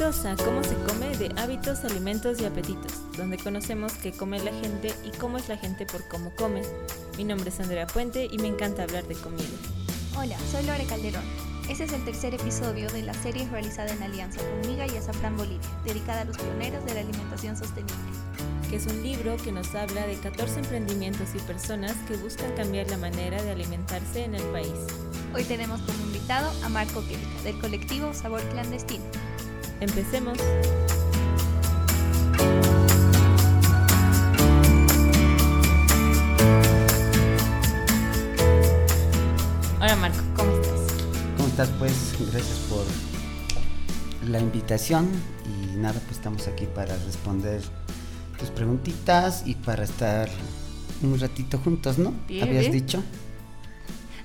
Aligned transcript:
Bienvenidos 0.00 0.40
a 0.40 0.44
Cómo 0.46 0.64
se 0.64 0.74
come 0.86 1.14
de 1.18 1.30
hábitos, 1.38 1.84
alimentos 1.84 2.40
y 2.40 2.46
apetitos, 2.46 2.90
donde 3.18 3.36
conocemos 3.36 3.92
qué 3.92 4.12
come 4.12 4.42
la 4.42 4.50
gente 4.50 4.94
y 5.04 5.10
cómo 5.18 5.36
es 5.36 5.46
la 5.50 5.58
gente 5.58 5.84
por 5.84 6.08
cómo 6.08 6.34
come. 6.36 6.62
Mi 7.18 7.24
nombre 7.24 7.50
es 7.50 7.60
Andrea 7.60 7.86
Puente 7.86 8.26
y 8.32 8.38
me 8.38 8.48
encanta 8.48 8.84
hablar 8.84 9.06
de 9.06 9.14
comida. 9.16 9.44
Hola, 10.16 10.38
soy 10.50 10.64
Lore 10.64 10.86
Calderón. 10.86 11.22
Este 11.68 11.84
es 11.84 11.92
el 11.92 12.02
tercer 12.06 12.32
episodio 12.32 12.88
de 12.88 13.02
la 13.02 13.12
serie 13.12 13.46
realizada 13.50 13.92
en 13.92 14.02
alianza 14.02 14.40
con 14.40 14.70
Miga 14.70 14.86
y 14.86 14.96
Azafrán 14.96 15.36
Bolivia, 15.36 15.68
dedicada 15.84 16.22
a 16.22 16.24
los 16.24 16.38
pioneros 16.38 16.82
de 16.86 16.94
la 16.94 17.00
alimentación 17.00 17.58
sostenible. 17.58 17.94
Que 18.70 18.76
es 18.76 18.86
un 18.86 19.02
libro 19.02 19.36
que 19.36 19.52
nos 19.52 19.74
habla 19.74 20.06
de 20.06 20.14
14 20.14 20.60
emprendimientos 20.60 21.28
y 21.34 21.40
personas 21.40 21.94
que 22.08 22.16
buscan 22.16 22.50
cambiar 22.54 22.88
la 22.88 22.96
manera 22.96 23.42
de 23.42 23.50
alimentarse 23.50 24.24
en 24.24 24.34
el 24.34 24.44
país. 24.44 24.72
Hoy 25.34 25.44
tenemos 25.44 25.78
como 25.82 26.02
invitado 26.04 26.50
a 26.64 26.70
Marco 26.70 27.04
Kelka, 27.06 27.42
del 27.44 27.60
colectivo 27.60 28.14
Sabor 28.14 28.40
Clandestino. 28.44 29.04
Empecemos. 29.80 30.38
Hola 39.80 39.96
Marco, 39.96 40.18
¿cómo 40.36 40.52
estás? 40.52 40.80
¿Cómo 41.36 41.48
estás? 41.48 41.68
Pues 41.78 42.14
gracias 42.32 42.58
por 42.68 42.84
la 44.28 44.38
invitación 44.38 45.08
y 45.46 45.76
nada, 45.78 45.98
pues 46.00 46.12
estamos 46.18 46.46
aquí 46.48 46.66
para 46.66 46.96
responder 46.98 47.60
tus 48.38 48.50
preguntitas 48.50 49.42
y 49.46 49.54
para 49.54 49.84
estar 49.84 50.28
un 51.02 51.18
ratito 51.18 51.58
juntos, 51.58 51.98
¿no? 51.98 52.12
Bien, 52.28 52.44
Habías 52.46 52.62
bien. 52.62 52.72
dicho. 52.72 53.02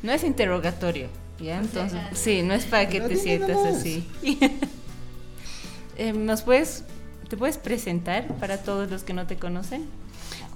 No 0.04 0.12
es 0.12 0.24
interrogatorio, 0.24 1.08
¿ya? 1.40 1.60
Entonces, 1.60 1.99
sí, 2.13 2.41
no 2.44 2.54
es 2.54 2.66
para 2.66 2.88
que 2.90 2.99
No, 2.99 3.07
te 3.07 3.16
sientas 3.16 3.57
así. 3.66 4.05
Eh, 5.98 6.13
¿Nos 6.13 6.41
puedes, 6.41 6.84
te 7.29 7.38
puedes 7.38 7.57
presentar 7.57 8.27
para 8.38 8.57
todos 8.57 8.90
los 8.90 9.04
que 9.04 9.13
no 9.13 9.27
te 9.27 9.38
conocen? 9.38 9.85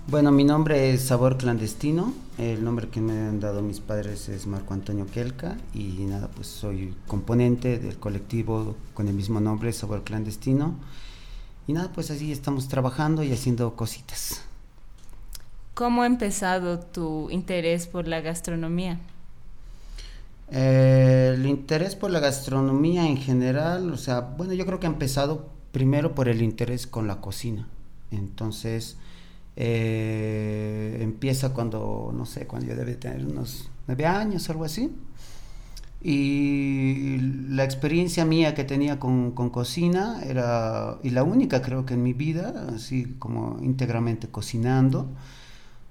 Bueno, 0.08 0.32
mi 0.32 0.44
nombre 0.44 0.92
es 0.92 1.04
Sabor 1.04 1.38
Clandestino. 1.38 2.14
El 2.38 2.64
nombre 2.64 2.90
que 2.90 3.00
me 3.00 3.14
han 3.14 3.40
dado 3.40 3.62
mis 3.62 3.80
padres 3.80 4.28
es 4.28 4.48
Marco 4.48 4.74
Antonio 4.74 5.06
Kelka 5.06 5.56
y 5.74 6.06
nada, 6.06 6.30
pues 6.30 6.48
soy 6.48 6.96
componente 7.08 7.78
del 7.78 7.98
colectivo 7.98 8.76
con 8.94 9.08
el 9.08 9.14
mismo 9.14 9.40
nombre, 9.40 9.72
Sabor 9.72 10.04
Clandestino. 10.04 10.76
Y 11.68 11.74
nada, 11.74 11.92
pues 11.94 12.10
así 12.10 12.32
estamos 12.32 12.68
trabajando 12.68 13.24
y 13.24 13.32
haciendo 13.32 13.76
cositas. 13.76 14.42
¿Cómo 15.76 16.02
ha 16.02 16.08
empezado 16.08 16.80
tu 16.80 17.30
interés 17.30 17.88
por 17.88 18.08
la 18.08 18.22
gastronomía? 18.22 19.00
Eh, 20.52 21.34
el 21.36 21.46
interés 21.46 21.96
por 21.96 22.12
la 22.12 22.20
gastronomía 22.20 23.08
en 23.08 23.18
general, 23.18 23.92
o 23.92 23.98
sea, 23.98 24.22
bueno, 24.22 24.54
yo 24.54 24.66
creo 24.66 24.80
que 24.80 24.88
ha 24.88 24.90
empezado 24.90 25.50
primero 25.72 26.16
por 26.16 26.28
el 26.28 26.42
interés 26.42 26.88
con 26.88 27.08
la 27.08 27.22
cocina. 27.22 27.68
Entonces, 28.12 28.98
eh, 29.56 30.98
empieza 31.02 31.54
cuando, 31.54 32.12
no 32.16 32.26
sé, 32.26 32.48
cuando 32.48 32.68
yo 32.68 32.76
debe 32.76 32.96
tener 32.96 33.26
unos 33.26 33.70
nueve 33.88 34.06
años, 34.06 34.50
algo 34.50 34.64
así. 34.64 34.92
Y 36.02 37.18
la 37.50 37.66
experiencia 37.66 38.24
mía 38.24 38.56
que 38.56 38.64
tenía 38.64 39.00
con, 39.00 39.32
con 39.32 39.50
cocina 39.50 40.22
era, 40.24 40.98
y 41.04 41.10
la 41.10 41.24
única 41.24 41.62
creo 41.62 41.86
que 41.86 41.96
en 41.96 42.04
mi 42.04 42.14
vida, 42.14 42.68
así 42.74 43.16
como 43.20 43.60
íntegramente 43.62 44.30
cocinando, 44.30 45.10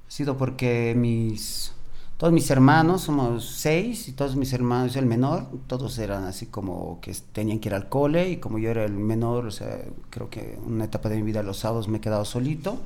ha 0.08 0.10
sido 0.10 0.38
porque 0.38 0.94
mis 0.96 1.74
todos 2.18 2.32
mis 2.32 2.50
hermanos, 2.50 3.02
somos 3.02 3.44
seis, 3.46 4.08
y 4.08 4.12
todos 4.12 4.34
mis 4.34 4.52
hermanos, 4.52 4.96
el 4.96 5.06
menor, 5.06 5.46
todos 5.68 5.98
eran 5.98 6.24
así 6.24 6.46
como 6.46 6.98
que 7.00 7.14
tenían 7.32 7.60
que 7.60 7.68
ir 7.68 7.74
al 7.76 7.88
cole, 7.88 8.28
y 8.30 8.36
como 8.38 8.58
yo 8.58 8.70
era 8.70 8.84
el 8.84 8.92
menor, 8.92 9.46
o 9.46 9.52
sea, 9.52 9.78
creo 10.10 10.28
que 10.28 10.58
una 10.66 10.86
etapa 10.86 11.08
de 11.08 11.16
mi 11.16 11.22
vida 11.22 11.44
los 11.44 11.58
sábados 11.58 11.86
me 11.86 11.98
he 11.98 12.00
quedado 12.00 12.24
solito, 12.24 12.80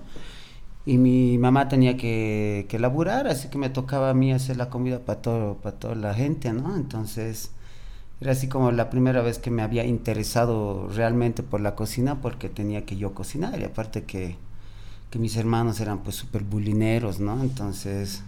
y 0.85 0.99
mi 0.99 1.39
mamá 1.39 1.69
tenía 1.69 1.97
que, 1.97 2.67
que 2.69 2.79
laburar, 2.79 3.27
así 3.27 3.49
que 3.49 3.57
me 3.57 3.71
tocaba 3.71 4.11
a 4.11 4.15
mí 4.15 4.33
hacer 4.33 4.59
la 4.59 4.69
comida 4.69 4.99
para 4.99 5.23
todo, 5.23 5.55
para 5.55 5.79
toda 5.79 5.95
la 5.95 6.13
gente, 6.13 6.53
¿no? 6.53 6.77
Entonces, 6.77 7.53
era 8.21 8.33
así 8.33 8.49
como 8.49 8.71
la 8.71 8.91
primera 8.91 9.23
vez 9.23 9.39
que 9.39 9.51
me 9.51 9.63
había 9.63 9.87
interesado 9.87 10.89
realmente 10.95 11.43
por 11.43 11.63
la 11.63 11.75
cocina, 11.75 12.21
porque 12.21 12.51
tenía 12.51 12.85
que 12.85 12.97
yo 12.99 13.15
cocinar, 13.15 13.59
y 13.61 13.65
aparte 13.65 14.05
que, 14.05 14.37
que 15.09 15.19
mis 15.19 15.37
hermanos 15.37 15.81
eran 15.81 16.01
pues 16.01 16.17
súper 16.17 16.43
bulineros, 16.43 17.19
¿no? 17.19 17.41
Entonces 17.43 18.23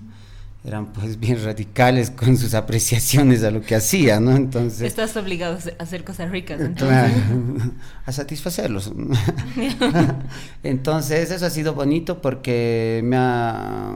eran 0.65 0.93
pues 0.93 1.21
bien 1.21 1.43
radicales 1.45 2.11
con 2.11 2.37
sus 2.39 2.55
apreciaciones 2.55 3.45
a 3.45 3.51
lo 3.51 3.61
que 3.61 3.75
hacía, 3.75 4.19
¿no? 4.21 4.35
Entonces, 4.35 4.81
Estás 4.83 5.17
obligado 5.17 5.55
a 5.79 5.83
hacer- 5.83 6.05
cosas 6.05 6.31
ricas, 6.31 6.61
entonces. 6.61 6.89
claro, 6.89 7.73
a 8.07 8.13
satisfacerlos. 8.13 8.91
Entonces, 10.63 11.31
eso 11.31 11.47
ha 11.47 11.51
sido 11.51 11.75
bonito 11.75 12.21
porque 12.21 13.01
me 13.05 13.17
ha, 13.19 13.95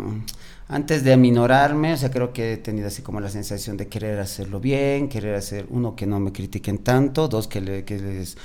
antes 0.69 1.05
de 1.05 1.12
aminorarme, 1.12 1.95
o 1.95 1.97
sea, 1.97 2.11
creo 2.11 2.33
que 2.33 2.55
he 2.55 2.56
tenido 2.59 2.89
así 2.89 3.03
como 3.03 3.21
la 3.21 3.31
sensación 3.31 3.77
de 3.77 3.89
querer 3.89 4.19
hacerlo 4.21 4.61
bien, 4.61 5.09
querer 5.09 5.35
hacer, 5.35 5.67
uno, 5.71 5.97
que 5.97 6.06
no 6.06 6.21
me 6.21 6.33
critiquen 6.33 6.79
tanto, 6.79 7.29
dos, 7.29 7.49
que, 7.49 7.61
le- 7.61 7.85
que 7.85 7.99
les 7.99 8.37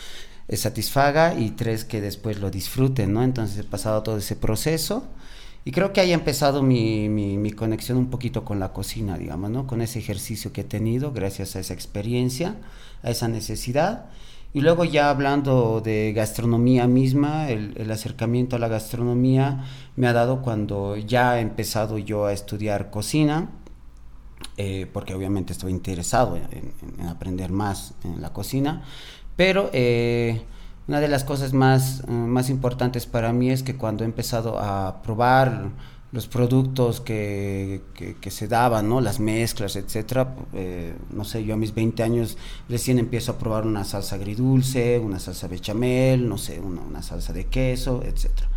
eh, 0.48 0.58
satisfaga 0.58 1.36
y 1.38 1.52
tres, 1.52 1.86
que 1.86 2.02
después 2.02 2.40
lo 2.40 2.50
disfruten, 2.50 3.14
¿no? 3.14 3.24
Entonces 3.24 3.60
he 3.60 3.64
pasado 3.64 4.04
todo 4.04 4.18
ese 4.18 4.36
proceso. 4.36 5.08
Y 5.66 5.72
creo 5.72 5.94
que 5.94 6.01
ahí 6.01 6.12
ha 6.12 6.16
empezado 6.16 6.62
mi, 6.62 7.07
mi, 7.09 7.38
mi 7.38 7.51
conexión 7.51 7.97
un 7.97 8.07
poquito 8.09 8.44
con 8.44 8.59
la 8.59 8.74
cocina, 8.74 9.18
digamos, 9.18 9.50
¿no? 9.50 9.66
Con 9.66 9.81
ese 9.81 10.00
ejercicio 10.00 10.51
que 10.51 10.62
he 10.62 10.66
tenido 10.66 11.13
gracias 11.13 11.56
a 11.56 11.59
esa 11.62 11.74
experiencia, 11.74 12.57
a 13.01 13.12
esa 13.12 13.28
necesidad. 13.29 14.06
Y 14.53 14.62
luego 14.62 14.84
ya 14.84 15.09
hablando 15.09 15.81
de 15.81 16.13
gastronomía 16.13 16.88
misma, 16.88 17.50
el, 17.50 17.74
el 17.78 17.90
acercamiento 17.91 18.56
a 18.57 18.59
la 18.59 18.68
gastronomía 18.68 19.63
me 19.96 20.07
ha 20.07 20.13
dado 20.13 20.41
cuando 20.41 20.97
ya 20.97 21.38
he 21.40 21.41
empezado 21.41 21.97
yo 21.97 22.25
a 22.25 22.34
estudiar 22.34 22.90
cocina, 22.91 23.50
eh, 24.57 24.88
porque 24.91 25.13
obviamente 25.16 25.53
estoy 25.53 25.72
interesado 25.72 26.35
en, 26.35 26.44
en- 26.51 26.74
en 27.00 27.07
aprender 27.07 27.51
más 27.51 27.94
en 28.03 28.22
la 28.22 28.31
cocina, 28.34 28.84
pero 29.35 29.69
eh, 29.74 30.41
una 30.88 31.00
de 31.00 31.08
las 31.08 31.24
cosas 31.24 31.54
más, 31.54 32.02
eh, 32.08 32.12
más 32.12 32.50
importantes 32.50 33.06
para 33.06 33.32
mí 33.34 33.50
es 33.52 33.64
que 33.64 33.76
cuando 33.78 34.04
he 34.04 34.08
empezado 34.08 34.60
a 34.60 35.02
probar 35.02 35.70
los 36.12 36.28
productos 36.28 37.02
que, 37.02 37.82
que- 37.96 38.16
que 38.18 38.30
se 38.32 38.48
daban, 38.48 38.88
¿no? 38.88 39.02
las 39.02 39.20
mezclas, 39.20 39.76
etcétera, 39.76 40.36
eh, 40.54 40.96
no 41.12 41.24
sé, 41.24 41.44
yo 41.44 41.56
a 41.56 41.58
mis 41.58 41.74
20 41.74 42.04
años 42.04 42.38
recién 42.70 43.00
empiezo 43.00 43.32
a 43.32 43.38
probar 43.40 43.66
una 43.66 43.84
salsa 43.84 44.16
agridulce, 44.16 45.00
una 45.00 45.20
salsa 45.20 45.48
bechamel, 45.48 46.28
no 46.30 46.38
sé, 46.38 46.60
una, 46.60 46.82
una 46.82 47.02
salsa 47.02 47.34
de 47.34 47.46
queso, 47.48 48.04
etcétera. 48.04 48.50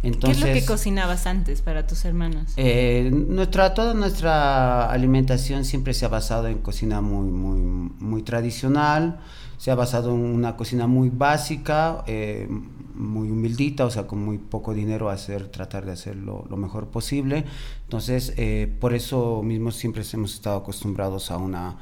¿Qué 0.00 0.08
Entonces, 0.08 0.42
es 0.42 0.48
lo 0.48 0.52
que 0.60 0.64
cocinabas 0.66 1.26
antes 1.26 1.62
para 1.62 1.86
tus 1.86 2.04
hermanos? 2.04 2.52
eh, 2.56 3.10
nuestra, 3.12 3.74
toda 3.74 3.94
nuestra 3.94 4.90
alimentación 4.90 5.64
siempre 5.64 5.94
se 5.94 6.04
ha 6.04 6.08
basado 6.08 6.46
en 6.48 6.58
cocina 6.58 7.00
muy, 7.00 7.26
muy, 7.30 7.58
muy 7.98 8.22
tradicional, 8.22 9.20
se 9.64 9.70
ha 9.70 9.74
basado 9.74 10.10
en 10.10 10.20
una 10.20 10.58
cocina 10.58 10.86
muy 10.86 11.08
básica, 11.08 12.04
eh, 12.06 12.46
muy 12.94 13.30
humildita, 13.30 13.86
o 13.86 13.90
sea, 13.90 14.06
con 14.06 14.22
muy 14.22 14.36
poco 14.36 14.74
dinero 14.74 15.08
hacer, 15.08 15.48
tratar 15.48 15.86
de 15.86 15.92
hacerlo 15.92 16.44
lo 16.50 16.58
mejor 16.58 16.88
posible. 16.88 17.46
Entonces, 17.84 18.34
eh, 18.36 18.70
por 18.78 18.92
eso 18.92 19.42
mismo 19.42 19.70
siempre 19.70 20.02
hemos 20.12 20.34
estado 20.34 20.58
acostumbrados 20.58 21.30
a 21.30 21.38
una, 21.38 21.78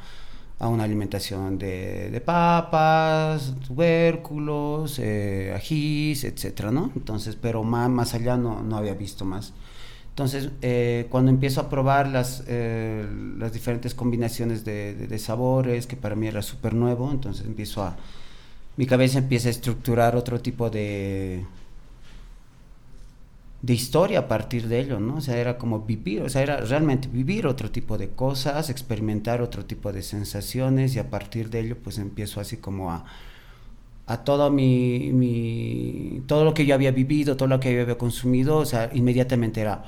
a 0.61 0.69
una 0.69 0.85
alimentación 0.85 1.59
de, 1.59 2.23
papas, 2.25 3.53
tubérculos, 3.67 5.01
eh, 5.01 5.53
ajís, 5.53 6.23
etcétera, 6.23 6.71
¿no? 6.71 6.93
Entonces, 6.95 7.35
pero 7.35 7.65
más, 7.65 7.91
más 7.91 8.15
allá 8.15 8.37
no, 8.37 8.63
no 8.63 8.77
había 8.77 8.95
visto 8.95 9.25
más. 9.25 9.55
Entonces, 10.13 10.51
eh, 10.61 11.07
cuando 11.11 11.31
empiezo 11.31 11.61
a 11.63 11.71
probar 11.71 12.07
las, 12.09 12.45
eh, 12.47 13.07
las 13.39 13.53
diferentes 13.53 13.95
combinaciones 13.95 14.63
de, 14.65 14.95
de- 14.95 15.19
sabores, 15.19 15.87
que 15.87 15.97
para 15.97 16.15
mí 16.17 16.27
era 16.29 16.43
súper 16.43 16.75
nuevo, 16.75 17.11
entonces 17.11 17.47
empiezo 17.47 17.83
a, 17.83 17.97
mi 18.77 18.87
cabeza 18.87 19.19
empieza 19.19 19.49
a 19.49 19.53
estructurar 19.53 20.17
otro 20.17 20.41
tipo 20.41 20.71
de, 20.71 21.45
de 23.63 23.75
historia 23.75 24.19
a 24.21 24.29
partir 24.29 24.67
de 24.69 24.81
ello, 24.81 24.99
¿no? 24.99 25.17
O 25.17 25.21
sea, 25.21 25.37
era 25.39 25.57
como 25.57 25.81
vivir, 25.83 26.23
o 26.23 26.29
sea, 26.29 26.43
era 26.43 26.57
realmente 26.59 27.07
vivir 27.09 27.47
otro 27.47 27.71
tipo 27.71 27.97
de 27.97 28.09
cosas, 28.11 28.71
experimentar 28.71 29.41
otro 29.41 29.65
tipo 29.65 29.93
de 29.93 30.03
sensaciones 30.03 30.97
y 30.97 30.99
a 30.99 31.09
partir 31.11 31.49
de 31.49 31.61
ello 31.61 31.77
pues 31.83 31.99
empiezo 31.99 32.41
así 32.41 32.57
como 32.57 32.91
a, 32.91 33.05
a 34.07 34.25
todo 34.25 34.51
mi, 34.51 36.23
todo 36.27 36.45
lo 36.45 36.55
que 36.55 36.67
yo 36.67 36.75
había 36.75 36.91
vivido, 36.91 37.37
todo 37.37 37.49
lo 37.49 37.61
que 37.61 37.75
yo 37.75 37.83
había 37.83 37.99
consumido, 37.99 38.59
o 38.59 38.67
sea, 38.67 38.91
inmediatamente 38.93 39.61
era, 39.61 39.85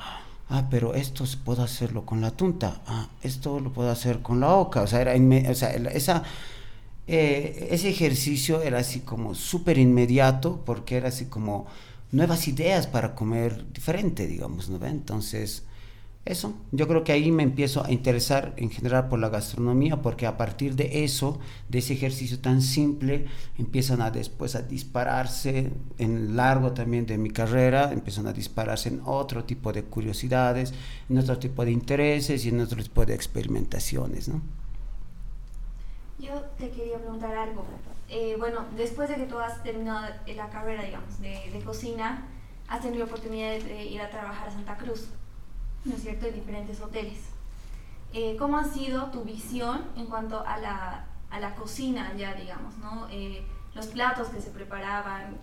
ah, 0.48 0.68
pero 0.70 0.94
esto 0.94 1.26
se 1.26 1.36
puede 1.38 1.62
hacerlo 1.62 2.06
con 2.06 2.20
la 2.20 2.30
tunta, 2.30 2.82
ah, 2.86 3.08
esto 3.22 3.60
lo 3.60 3.72
puedo 3.72 3.90
hacer 3.90 4.20
con 4.22 4.40
la 4.40 4.54
oca, 4.54 4.82
o 4.82 4.86
sea, 4.86 5.00
era, 5.00 5.14
o 5.50 5.54
sea, 5.54 5.70
esa, 5.70 6.22
eh, 7.06 7.68
ese 7.70 7.90
ejercicio 7.90 8.62
era 8.62 8.78
así 8.78 9.00
como 9.00 9.34
súper 9.34 9.78
inmediato 9.78 10.62
porque 10.64 10.96
era 10.96 11.08
así 11.08 11.26
como 11.26 11.66
nuevas 12.12 12.48
ideas 12.48 12.86
para 12.86 13.14
comer 13.14 13.72
diferente, 13.72 14.26
digamos, 14.26 14.70
¿no? 14.70 14.84
Entonces, 14.86 15.64
eso, 16.26 16.54
yo 16.72 16.88
creo 16.88 17.04
que 17.04 17.12
ahí 17.12 17.30
me 17.30 17.42
empiezo 17.42 17.84
a 17.84 17.92
interesar 17.92 18.54
en 18.56 18.70
general 18.70 19.08
por 19.08 19.18
la 19.18 19.28
gastronomía, 19.28 20.00
porque 20.00 20.26
a 20.26 20.38
partir 20.38 20.74
de 20.74 21.04
eso, 21.04 21.38
de 21.68 21.80
ese 21.80 21.92
ejercicio 21.92 22.40
tan 22.40 22.62
simple, 22.62 23.26
empiezan 23.58 24.00
a 24.00 24.10
después 24.10 24.54
a 24.54 24.62
dispararse 24.62 25.70
en 25.98 26.34
largo 26.34 26.72
también 26.72 27.04
de 27.04 27.18
mi 27.18 27.28
carrera, 27.28 27.92
empiezan 27.92 28.26
a 28.26 28.32
dispararse 28.32 28.88
en 28.88 29.02
otro 29.04 29.44
tipo 29.44 29.70
de 29.74 29.84
curiosidades, 29.84 30.72
en 31.10 31.18
otro 31.18 31.38
tipo 31.38 31.62
de 31.62 31.72
intereses 31.72 32.46
y 32.46 32.48
en 32.48 32.60
otro 32.60 32.82
tipo 32.82 33.04
de 33.04 33.14
experimentaciones, 33.14 34.28
¿no? 34.28 34.40
Yo 36.18 36.40
te 36.56 36.70
quería 36.70 36.96
preguntar 36.96 37.36
algo. 37.36 37.66
Eh, 38.08 38.36
bueno, 38.38 38.64
después 38.78 39.10
de 39.10 39.16
que 39.16 39.26
tú 39.26 39.38
has 39.38 39.62
terminado 39.62 40.06
la 40.34 40.48
carrera, 40.48 40.84
digamos, 40.84 41.20
de, 41.20 41.50
de 41.52 41.60
cocina, 41.60 42.28
has 42.66 42.80
tenido 42.80 43.00
la 43.00 43.04
oportunidad 43.04 43.58
de 43.58 43.84
ir 43.84 44.00
a 44.00 44.08
trabajar 44.08 44.48
a 44.48 44.50
Santa 44.50 44.78
Cruz. 44.78 45.10
¿No 45.84 45.94
es 45.94 46.02
cierto?, 46.02 46.26
en 46.26 46.34
diferentes 46.34 46.80
hoteles. 46.80 47.18
Eh, 48.12 48.36
¿Cómo 48.38 48.58
ha 48.58 48.64
sido 48.64 49.10
tu 49.10 49.24
visión 49.24 49.84
en 49.96 50.06
cuanto 50.06 50.46
a 50.46 50.58
la, 50.58 51.06
a 51.30 51.40
la 51.40 51.54
cocina 51.54 52.12
ya, 52.16 52.34
digamos, 52.34 52.78
¿no? 52.78 53.08
Eh, 53.10 53.42
los 53.74 53.88
platos 53.88 54.28
que 54.28 54.40
se 54.40 54.50
preparaban, 54.50 55.36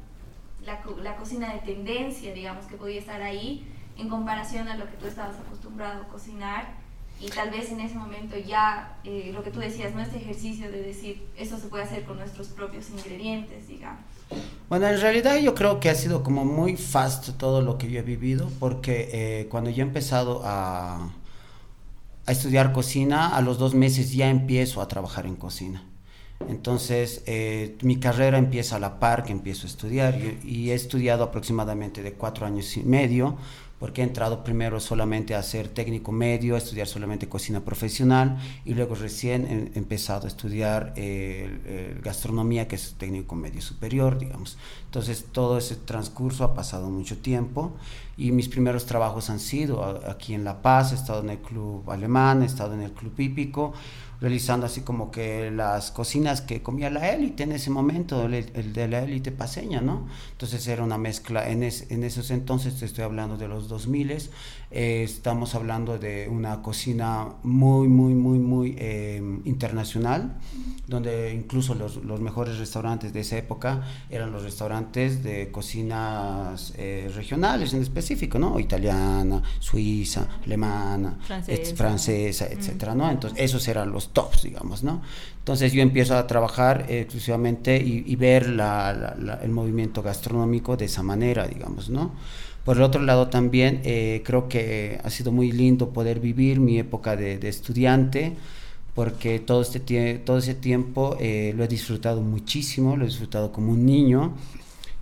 la, 0.63 0.79
la, 1.01 1.15
cocina 1.17 1.53
de 1.53 1.59
tendencia, 1.59 2.33
digamos, 2.33 2.65
que 2.65 2.77
podía 2.77 2.99
estar 2.99 3.21
ahí 3.21 3.67
en 3.97 4.07
comparación 4.07 4.67
a 4.69 4.77
lo 4.77 4.85
que 4.85 4.95
tú 4.97 5.07
estabas 5.07 5.37
acostumbrado 5.37 6.03
a 6.03 6.07
cocinar 6.07 6.81
y 7.19 7.29
tal 7.29 7.51
vez 7.51 7.71
en 7.71 7.81
ese 7.81 7.95
momento 7.95 8.37
ya 8.37 8.97
eh, 9.03 9.31
lo 9.33 9.43
que 9.43 9.51
tú 9.51 9.59
decías, 9.59 9.93
¿no? 9.93 10.01
Este 10.01 10.17
ejercicio 10.17 10.71
de 10.71 10.81
decir, 10.81 11.27
eso 11.37 11.57
se 11.57 11.67
puede 11.67 11.83
hacer 11.83 12.03
con 12.03 12.17
nuestros 12.17 12.47
propios 12.47 12.89
ingredientes, 12.89 13.67
digamos. 13.67 14.01
Bueno, 14.69 14.87
en 14.87 15.01
realidad 15.01 15.37
yo 15.37 15.53
creo 15.53 15.79
que 15.79 15.89
ha 15.89 15.95
sido 15.95 16.23
como 16.23 16.45
muy 16.45 16.77
fast 16.77 17.31
todo 17.37 17.61
lo 17.61 17.77
que 17.77 17.91
yo 17.91 17.99
he 17.99 18.03
vivido, 18.03 18.49
porque 18.59 19.09
eh, 19.11 19.47
cuando 19.49 19.69
yo 19.69 19.83
he 19.83 19.87
empezado 19.87 20.41
a, 20.45 21.11
a, 22.25 22.31
estudiar 22.31 22.71
cocina, 22.71 23.35
a 23.35 23.41
los 23.41 23.57
dos 23.57 23.73
meses 23.73 24.13
ya 24.13 24.29
empiezo 24.29 24.81
a 24.81 24.87
trabajar 24.87 25.25
en 25.25 25.35
cocina. 25.35 25.83
Entonces, 26.47 27.23
eh, 27.25 27.77
mi 27.81 27.97
carrera 27.97 28.37
empieza 28.37 28.77
a 28.77 28.79
la 28.79 28.99
par 28.99 29.23
que 29.23 29.31
empiezo 29.31 29.67
a 29.67 29.69
estudiar 29.69 30.17
y 30.43 30.71
he 30.71 30.73
estudiado 30.73 31.23
aproximadamente 31.23 32.01
de 32.01 32.13
cuatro 32.13 32.45
años 32.45 32.77
y 32.77 32.83
medio 32.83 33.37
porque 33.81 34.01
he 34.01 34.03
entrado 34.03 34.43
primero 34.43 34.79
solamente 34.79 35.33
a 35.33 35.41
ser 35.41 35.67
técnico 35.67 36.11
medio, 36.11 36.53
a 36.53 36.59
estudiar 36.59 36.85
solamente 36.85 37.27
cocina 37.27 37.61
profesional 37.61 38.37
y 38.63 38.75
luego 38.75 38.93
recién 38.93 39.71
he 39.73 39.79
empezado 39.79 40.25
a 40.25 40.27
estudiar 40.27 40.93
eh, 40.95 41.99
gastronomía, 42.03 42.67
que 42.67 42.75
es 42.75 42.93
técnico 42.99 43.33
medio 43.33 43.59
superior, 43.59 44.19
digamos. 44.19 44.59
Entonces 44.85 45.25
todo 45.31 45.57
ese 45.57 45.77
transcurso 45.77 46.43
ha 46.43 46.53
pasado 46.53 46.91
mucho 46.91 47.17
tiempo 47.17 47.75
y 48.17 48.31
mis 48.31 48.49
primeros 48.49 48.85
trabajos 48.85 49.31
han 49.31 49.39
sido 49.39 49.83
aquí 50.07 50.35
en 50.35 50.43
La 50.43 50.61
Paz, 50.61 50.91
he 50.91 50.95
estado 50.95 51.21
en 51.21 51.31
el 51.31 51.39
club 51.39 51.89
alemán, 51.89 52.43
he 52.43 52.45
estado 52.45 52.75
en 52.75 52.83
el 52.83 52.91
club 52.91 53.19
hípico, 53.19 53.73
realizando 54.21 54.67
así 54.67 54.81
como 54.81 55.09
que 55.09 55.49
las 55.49 55.89
cocinas 55.89 56.41
que 56.41 56.61
comía 56.61 56.91
la 56.91 57.09
élite 57.09 57.41
en 57.43 57.51
ese 57.51 57.71
momento, 57.71 58.25
el, 58.25 58.73
de 58.73 58.87
la 58.87 58.99
élite 58.99 59.31
paseña, 59.31 59.81
¿no? 59.81 60.07
Entonces 60.33 60.67
era 60.67 60.83
una 60.83 60.99
mezcla, 60.99 61.49
en, 61.49 61.63
en 61.63 62.03
esos 62.03 62.29
entonces 62.29 62.77
te 62.77 62.85
estoy 62.85 63.03
hablando 63.03 63.35
de 63.35 63.47
los 63.47 63.67
2000, 63.67 64.11
eh, 64.73 65.03
estamos 65.03 65.55
hablando 65.55 65.97
de 65.97 66.29
una 66.29 66.61
cocina 66.61 67.29
muy, 67.43 67.87
muy, 67.87 68.13
muy, 68.13 68.37
muy 68.37 68.75
eh, 68.77 69.17
internacional, 69.45 70.37
donde 70.87 71.33
incluso 71.33 71.73
los, 71.73 71.97
los, 71.97 72.21
mejores 72.21 72.59
restaurantes 72.59 73.13
de 73.13 73.21
esa 73.21 73.37
época 73.37 73.81
eran 74.09 74.31
los 74.31 74.43
restaurantes 74.43 75.23
de 75.23 75.49
cocinas 75.51 76.73
eh, 76.77 77.11
regionales 77.15 77.73
en 77.73 77.81
específico, 77.81 78.37
¿no? 78.37 78.59
Italiana, 78.59 79.41
suiza, 79.59 80.27
alemana, 80.45 81.17
francesa, 81.21 81.75
francesa 81.75 82.45
etcétera, 82.45 82.93
¿no? 82.93 83.09
Entonces 83.09 83.39
esos 83.39 83.67
eran 83.67 83.91
los 83.91 84.10
tops, 84.13 84.43
digamos, 84.43 84.83
¿no? 84.83 85.01
Entonces 85.39 85.73
yo 85.73 85.81
empiezo 85.81 86.15
a 86.15 86.27
trabajar 86.27 86.85
exclusivamente 86.89 87.77
y, 87.77 88.15
ver 88.15 88.43
el 88.43 89.49
movimiento 89.51 90.03
gastronómico 90.03 90.77
de 90.77 90.85
esa 90.85 91.01
manera, 91.01 91.47
digamos, 91.47 91.89
¿no? 91.89 92.11
Por 92.63 92.77
el 92.77 92.83
otro 92.83 93.01
lado 93.01 93.27
también 93.27 93.81
eh, 93.83 94.21
creo 94.23 94.47
que 94.47 94.99
ha 95.03 95.09
sido 95.09 95.31
muy 95.31 95.51
lindo 95.51 95.89
poder 95.89 96.19
vivir 96.19 96.59
mi 96.59 96.77
época 96.77 97.15
de, 97.15 97.39
estudiante 97.47 98.33
porque 98.93 99.39
todo, 99.39 99.61
este 99.61 99.79
todo 100.19 100.37
ese 100.37 100.53
tiempo 100.53 101.17
eh, 101.19 101.53
lo 101.55 101.63
he 101.63 101.67
disfrutado 101.67 102.21
muchísimo, 102.21 102.95
lo 102.97 103.05
he 103.05 103.07
disfrutado 103.07 103.51
como 103.51 103.71
un 103.71 103.85
niño 103.85 104.35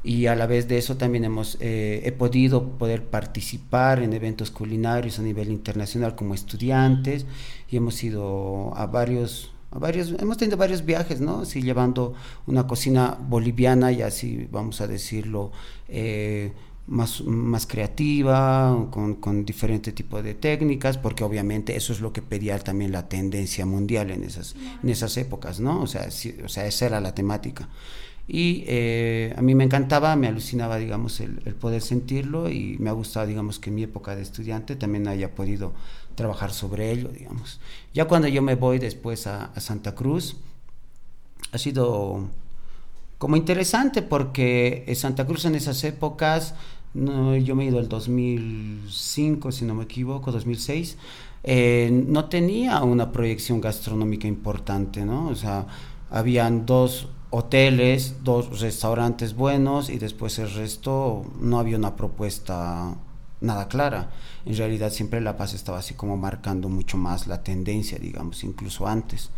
y 0.04 0.28
a 0.28 0.36
la 0.36 0.48
vez 0.48 0.68
de 0.68 0.78
eso 0.78 0.96
también 0.98 1.26
hemos, 1.26 1.58
eh, 1.60 2.02
he 2.06 2.12
podido 2.12 2.78
poder 2.78 3.06
participar 3.06 4.02
en 4.02 4.14
eventos 4.14 4.50
culinarios 4.50 5.20
a 5.20 5.24
nivel 5.24 5.50
internacional 5.52 6.16
como 6.16 6.34
estudiantes 6.34 7.26
y 7.70 7.78
hemos 7.78 8.02
ido 8.04 8.74
a 8.76 8.86
varios 8.86 9.52
a 9.72 9.78
varios, 9.78 10.12
hemos 10.20 10.38
tenido 10.38 10.58
varios 10.58 10.84
viajes, 10.84 11.22
¿no? 11.22 11.46
Sí, 11.46 11.62
llevando 11.62 12.16
una 12.48 12.66
cocina 12.66 13.18
boliviana 13.20 13.92
y 13.92 14.02
así, 14.02 14.48
vamos 14.52 14.82
a 14.82 14.88
decirlo, 14.88 15.52
eh, 15.88 16.54
más, 16.88 17.22
más 17.22 17.68
creativa, 17.68 18.88
con, 18.90 19.16
con 19.16 19.46
diferente 19.46 19.92
tipo 19.92 20.24
de 20.24 20.34
técnicas, 20.34 20.98
porque 20.98 21.24
obviamente 21.24 21.76
eso 21.76 21.94
es 21.94 22.02
lo 22.02 22.12
que 22.12 22.24
pedía 22.24 22.58
también 22.58 22.92
la 22.92 23.08
tendencia 23.08 23.66
mundial 23.66 24.10
en 24.10 24.24
esas, 24.24 24.56
en 24.82 24.90
esas 24.90 25.16
épocas, 25.18 25.60
¿no? 25.60 25.84
O 25.84 25.88
sea, 25.88 26.08
o 26.44 26.50
sea, 26.50 26.66
esa 26.66 26.86
era 26.88 27.00
la 27.00 27.14
temática. 27.14 27.70
Y 28.32 28.64
eh, 28.68 29.34
a 29.36 29.42
mí 29.42 29.56
me 29.56 29.64
encantaba, 29.64 30.16
me 30.16 30.28
alucinaba, 30.28 30.78
digamos, 30.78 31.20
el, 31.20 31.34
poder 31.56 31.82
sentirlo 31.82 32.50
y 32.50 32.78
me 32.78 32.92
ha 32.92 32.94
gustado, 32.94 33.26
digamos, 33.26 33.58
que 33.58 33.72
en 33.72 33.76
mi 33.76 33.84
época 33.84 34.16
de 34.16 34.22
estudiante 34.22 34.76
también 34.76 35.08
haya 35.08 35.34
podido 35.34 35.74
trabajar 36.14 36.52
sobre 36.52 36.92
ello, 36.92 37.10
digamos. 37.10 37.60
Ya 37.94 38.06
cuando 38.06 38.28
yo 38.28 38.44
me 38.44 38.54
voy 38.54 38.78
después 38.78 39.26
a, 39.26 39.46
a 39.46 39.60
Santa 39.60 39.96
Cruz, 39.96 40.36
ha 41.52 41.58
sido 41.58 42.30
como 43.18 43.36
interesante 43.36 44.04
porque 44.04 44.86
Santa 44.96 45.26
Cruz 45.26 45.46
en 45.46 45.56
esas 45.56 45.84
épocas 45.84 46.54
no, 46.94 47.36
yo 47.36 47.56
me 47.56 47.66
he 47.66 47.68
ido 47.68 47.80
el 47.80 47.88
2005, 47.88 49.52
si 49.52 49.66
no 49.66 49.76
me 49.76 49.84
equivoco, 49.84 50.32
2006, 50.32 50.98
eh, 51.44 52.06
no 52.08 52.26
tenía 52.26 52.82
una 52.84 53.12
proyección 53.12 53.62
gastronómica 53.62 54.28
importante, 54.28 55.06
¿no? 55.06 55.28
O 55.28 55.36
sea, 55.36 55.68
habían 56.10 56.66
dos 56.66 57.08
hoteles, 57.32 58.24
dos 58.24 58.60
restaurantes 58.60 59.36
buenos 59.36 59.90
y 59.90 60.00
después 60.00 60.40
el 60.40 60.52
resto 60.54 61.26
no 61.40 61.60
había 61.60 61.78
una 61.78 61.96
propuesta 61.96 62.96
nada 63.42 63.68
clara. 63.68 64.10
En 64.46 64.58
realidad 64.58 64.92
siempre 64.92 65.22
La 65.22 65.38
Paz 65.38 65.54
estaba 65.54 65.80
así 65.80 65.94
como 65.94 66.18
marcando 66.18 66.70
mucho 66.70 66.98
más 66.98 67.28
la 67.28 67.44
tendencia, 67.44 67.98
digamos, 68.00 68.44
incluso 68.44 68.88
antes. 68.88 69.30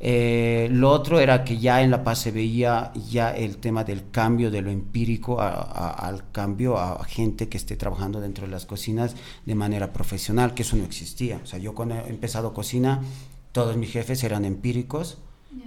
Eh, 0.00 0.68
lo 0.70 0.90
otro 0.90 1.20
era 1.20 1.44
que 1.44 1.58
ya 1.58 1.82
en 1.82 1.90
La 1.90 2.04
Paz 2.04 2.18
se 2.18 2.30
veía 2.30 2.92
ya 3.08 3.30
el 3.30 3.58
tema 3.58 3.84
del 3.84 4.10
cambio 4.10 4.50
de 4.50 4.60
lo 4.60 4.70
empírico 4.70 5.40
al 5.40 6.30
cambio 6.30 6.78
a 6.78 7.02
gente 7.04 7.48
que 7.48 7.56
esté 7.56 7.76
trabajando 7.76 8.20
dentro 8.20 8.44
de 8.44 8.52
las 8.52 8.66
cocinas 8.66 9.14
de 9.46 9.54
manera 9.54 9.92
profesional, 9.92 10.54
que 10.54 10.62
eso 10.62 10.76
no 10.76 10.84
existía. 10.84 11.40
O 11.42 11.46
sea, 11.46 11.58
yo 11.58 11.74
cuando 11.74 11.94
he 11.96 12.08
empezado 12.08 12.52
cocina, 12.52 13.02
todos 13.52 13.76
mis 13.76 13.90
jefes 13.90 14.24
eran 14.24 14.44
empíricos 14.44 15.18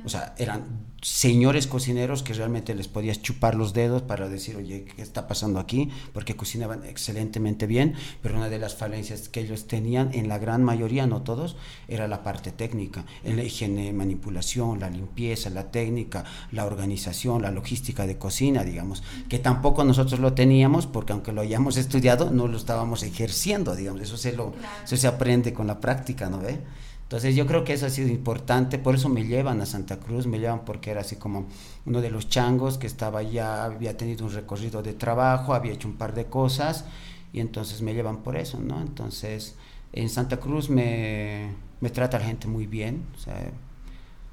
o 0.06 0.10
sea, 0.10 0.34
eran 0.38 0.88
señores 1.02 1.68
cocineros 1.68 2.24
que 2.24 2.34
realmente 2.34 2.74
les 2.74 2.88
podías 2.88 3.22
chupar 3.22 3.56
los 3.56 3.74
dedos 3.74 4.02
para 4.02 4.30
decir, 4.30 4.56
oye, 4.56 4.86
¿qué 4.86 5.02
está 5.02 5.28
pasando 5.28 5.60
aquí? 5.60 5.90
Porque 6.12 6.36
cocinaban 6.36 6.84
excelentemente 6.86 7.68
bien, 7.68 7.94
pero 8.22 8.36
una 8.38 8.50
de 8.50 8.58
las 8.58 8.76
falencias 8.76 9.30
que 9.30 9.42
ellos 9.42 9.68
tenían, 9.68 10.10
en 10.14 10.28
la 10.28 10.40
gran 10.40 10.64
mayoría, 10.64 11.06
no 11.06 11.22
todos, 11.22 11.56
era 11.88 12.08
la 12.08 12.24
parte 12.24 12.52
técnica, 12.52 13.06
en 13.24 13.38
la 13.38 13.44
higiene, 13.44 13.94
manipulación, 13.94 14.80
la 14.80 14.90
limpieza, 14.90 15.50
la 15.50 15.72
técnica, 15.72 16.26
la 16.52 16.66
organización, 16.66 17.42
la 17.42 17.52
logística 17.52 18.08
de 18.08 18.18
cocina, 18.18 18.64
digamos, 18.64 19.04
que 19.30 19.40
tampoco 19.40 19.84
nosotros 19.84 20.20
lo 20.20 20.34
teníamos 20.34 20.88
porque 20.88 21.14
aunque 21.14 21.32
lo 21.32 21.42
hayamos 21.42 21.78
estudiado, 21.78 22.32
no 22.32 22.48
lo 22.48 22.58
estábamos 22.58 23.04
ejerciendo, 23.04 23.76
digamos, 23.76 24.02
eso 24.02 24.18
se, 24.18 24.34
lo, 24.34 24.54
eso 24.84 24.98
se 24.98 25.08
aprende 25.08 25.54
con 25.54 25.68
la 25.68 25.80
práctica, 25.80 26.30
¿no 26.30 26.40
ve? 26.40 26.60
Entonces 27.08 27.38
yo 27.38 27.48
creo 27.48 27.64
que 27.64 27.72
eso 27.72 27.86
ha 27.86 27.90
sido 27.90 28.10
importante, 28.10 28.78
por 28.78 28.96
eso 28.96 29.08
me 29.08 29.24
llevan 29.24 29.62
a 29.62 29.66
Santa 29.66 29.98
Cruz, 29.98 30.28
me 30.28 30.40
llevan 30.40 30.66
porque 30.66 30.92
era 30.92 31.00
así 31.00 31.16
como 31.16 31.46
uno 31.86 32.02
de 32.02 32.10
los 32.10 32.28
changos 32.28 32.78
que 32.78 32.86
estaba 32.86 33.24
ya, 33.24 33.64
había 33.64 33.96
tenido 33.96 34.26
un 34.26 34.34
recorrido 34.34 34.84
de 34.84 34.92
trabajo, 34.92 35.54
había 35.54 35.72
hecho 35.72 35.88
un 35.88 35.96
par 35.96 36.14
de 36.14 36.26
cosas 36.26 36.84
y 37.32 37.40
entonces 37.40 37.82
me 37.82 37.94
llevan 37.94 38.24
por 38.24 38.36
eso, 38.36 38.60
¿no? 38.60 38.82
Entonces 38.82 39.56
en 39.94 40.10
Santa 40.10 40.42
Cruz 40.42 40.70
me, 40.70 41.54
me 41.80 41.90
trata 41.90 42.20
la 42.20 42.26
gente 42.26 42.50
muy 42.50 42.68
bien, 42.68 43.06
o 43.16 43.20
sea, 43.20 43.52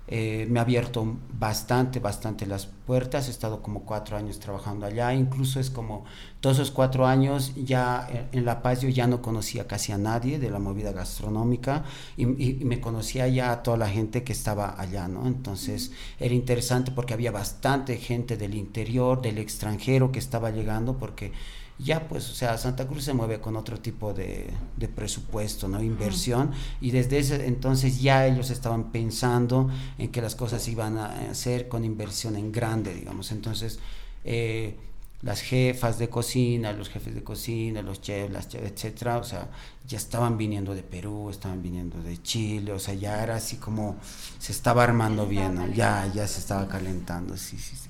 eh, 0.06 0.46
me 0.50 0.58
ha 0.58 0.62
abierto 0.62 1.16
bastante, 1.38 1.98
bastante 1.98 2.46
las 2.46 2.66
puertas. 2.66 3.28
He 3.28 3.30
estado 3.30 3.62
como 3.62 3.84
cuatro 3.84 4.16
años 4.16 4.38
trabajando 4.38 4.84
allá. 4.84 5.14
Incluso 5.14 5.60
es 5.60 5.70
como 5.70 6.04
todos 6.40 6.58
esos 6.58 6.70
cuatro 6.70 7.06
años 7.06 7.52
ya 7.56 8.06
en 8.32 8.44
La 8.44 8.60
Paz 8.60 8.82
yo 8.82 8.90
ya 8.90 9.06
no 9.06 9.22
conocía 9.22 9.66
casi 9.66 9.92
a 9.92 9.98
nadie 9.98 10.38
de 10.38 10.50
la 10.50 10.58
movida 10.58 10.92
gastronómica 10.92 11.84
y, 12.18 12.26
me 12.26 12.80
conocía 12.80 13.26
ya 13.28 13.50
a 13.50 13.62
toda 13.62 13.78
la 13.78 13.88
gente 13.88 14.24
que 14.24 14.32
estaba 14.32 14.78
allá, 14.78 15.08
¿no? 15.08 15.26
Entonces 15.26 15.92
era 16.20 16.34
interesante 16.34 16.90
porque 16.90 17.14
había 17.14 17.30
bastante 17.30 17.96
gente 17.96 18.36
del 18.36 18.54
interior, 18.54 19.22
del 19.22 19.38
extranjero 19.38 20.12
que 20.12 20.18
estaba 20.18 20.50
llegando 20.50 20.98
porque 20.98 21.32
ya 21.78 22.08
pues, 22.08 22.30
o 22.30 22.34
sea, 22.34 22.56
Santa 22.58 22.86
Cruz 22.86 23.04
se 23.04 23.14
mueve 23.14 23.40
con 23.40 23.56
otro 23.56 23.78
tipo 23.80 24.12
de, 24.14 24.48
de 24.76 24.88
presupuesto, 24.88 25.68
¿no? 25.68 25.82
Inversión, 25.82 26.52
y 26.80 26.90
desde 26.92 27.18
ese 27.18 27.46
entonces 27.46 28.00
ya 28.00 28.26
ellos 28.26 28.50
estaban 28.50 28.92
pensando 28.92 29.70
en 29.98 30.10
que 30.10 30.22
las 30.22 30.34
cosas 30.36 30.66
iban 30.68 30.98
a 30.98 31.30
hacer 31.30 31.68
con 31.68 31.84
inversión 31.84 32.36
en 32.36 32.52
grande, 32.52 32.94
digamos. 32.94 33.32
Entonces, 33.32 33.78
eh, 34.24 34.76
las 35.22 35.40
jefas 35.40 35.98
de 35.98 36.08
cocina, 36.10 36.72
los 36.72 36.90
jefes 36.90 37.14
de 37.14 37.24
cocina, 37.24 37.80
los 37.82 38.00
chefs, 38.02 38.32
las 38.32 38.48
chefs, 38.48 38.70
etcétera, 38.70 39.18
o 39.18 39.24
sea, 39.24 39.48
ya 39.86 39.96
estaban 39.98 40.36
viniendo 40.36 40.74
de 40.74 40.82
Perú, 40.82 41.30
estaban 41.30 41.62
viniendo 41.62 42.00
de 42.02 42.22
Chile, 42.22 42.72
o 42.72 42.78
sea, 42.78 42.94
ya 42.94 43.22
era 43.22 43.36
así 43.36 43.56
como 43.56 43.96
se 44.38 44.52
estaba 44.52 44.84
armando 44.84 45.26
bien, 45.26 45.54
¿no? 45.54 45.66
ya, 45.68 46.10
ya 46.14 46.26
se 46.28 46.40
estaba 46.40 46.68
calentando, 46.68 47.36
sí, 47.36 47.56
sí, 47.58 47.74
sí. 47.76 47.88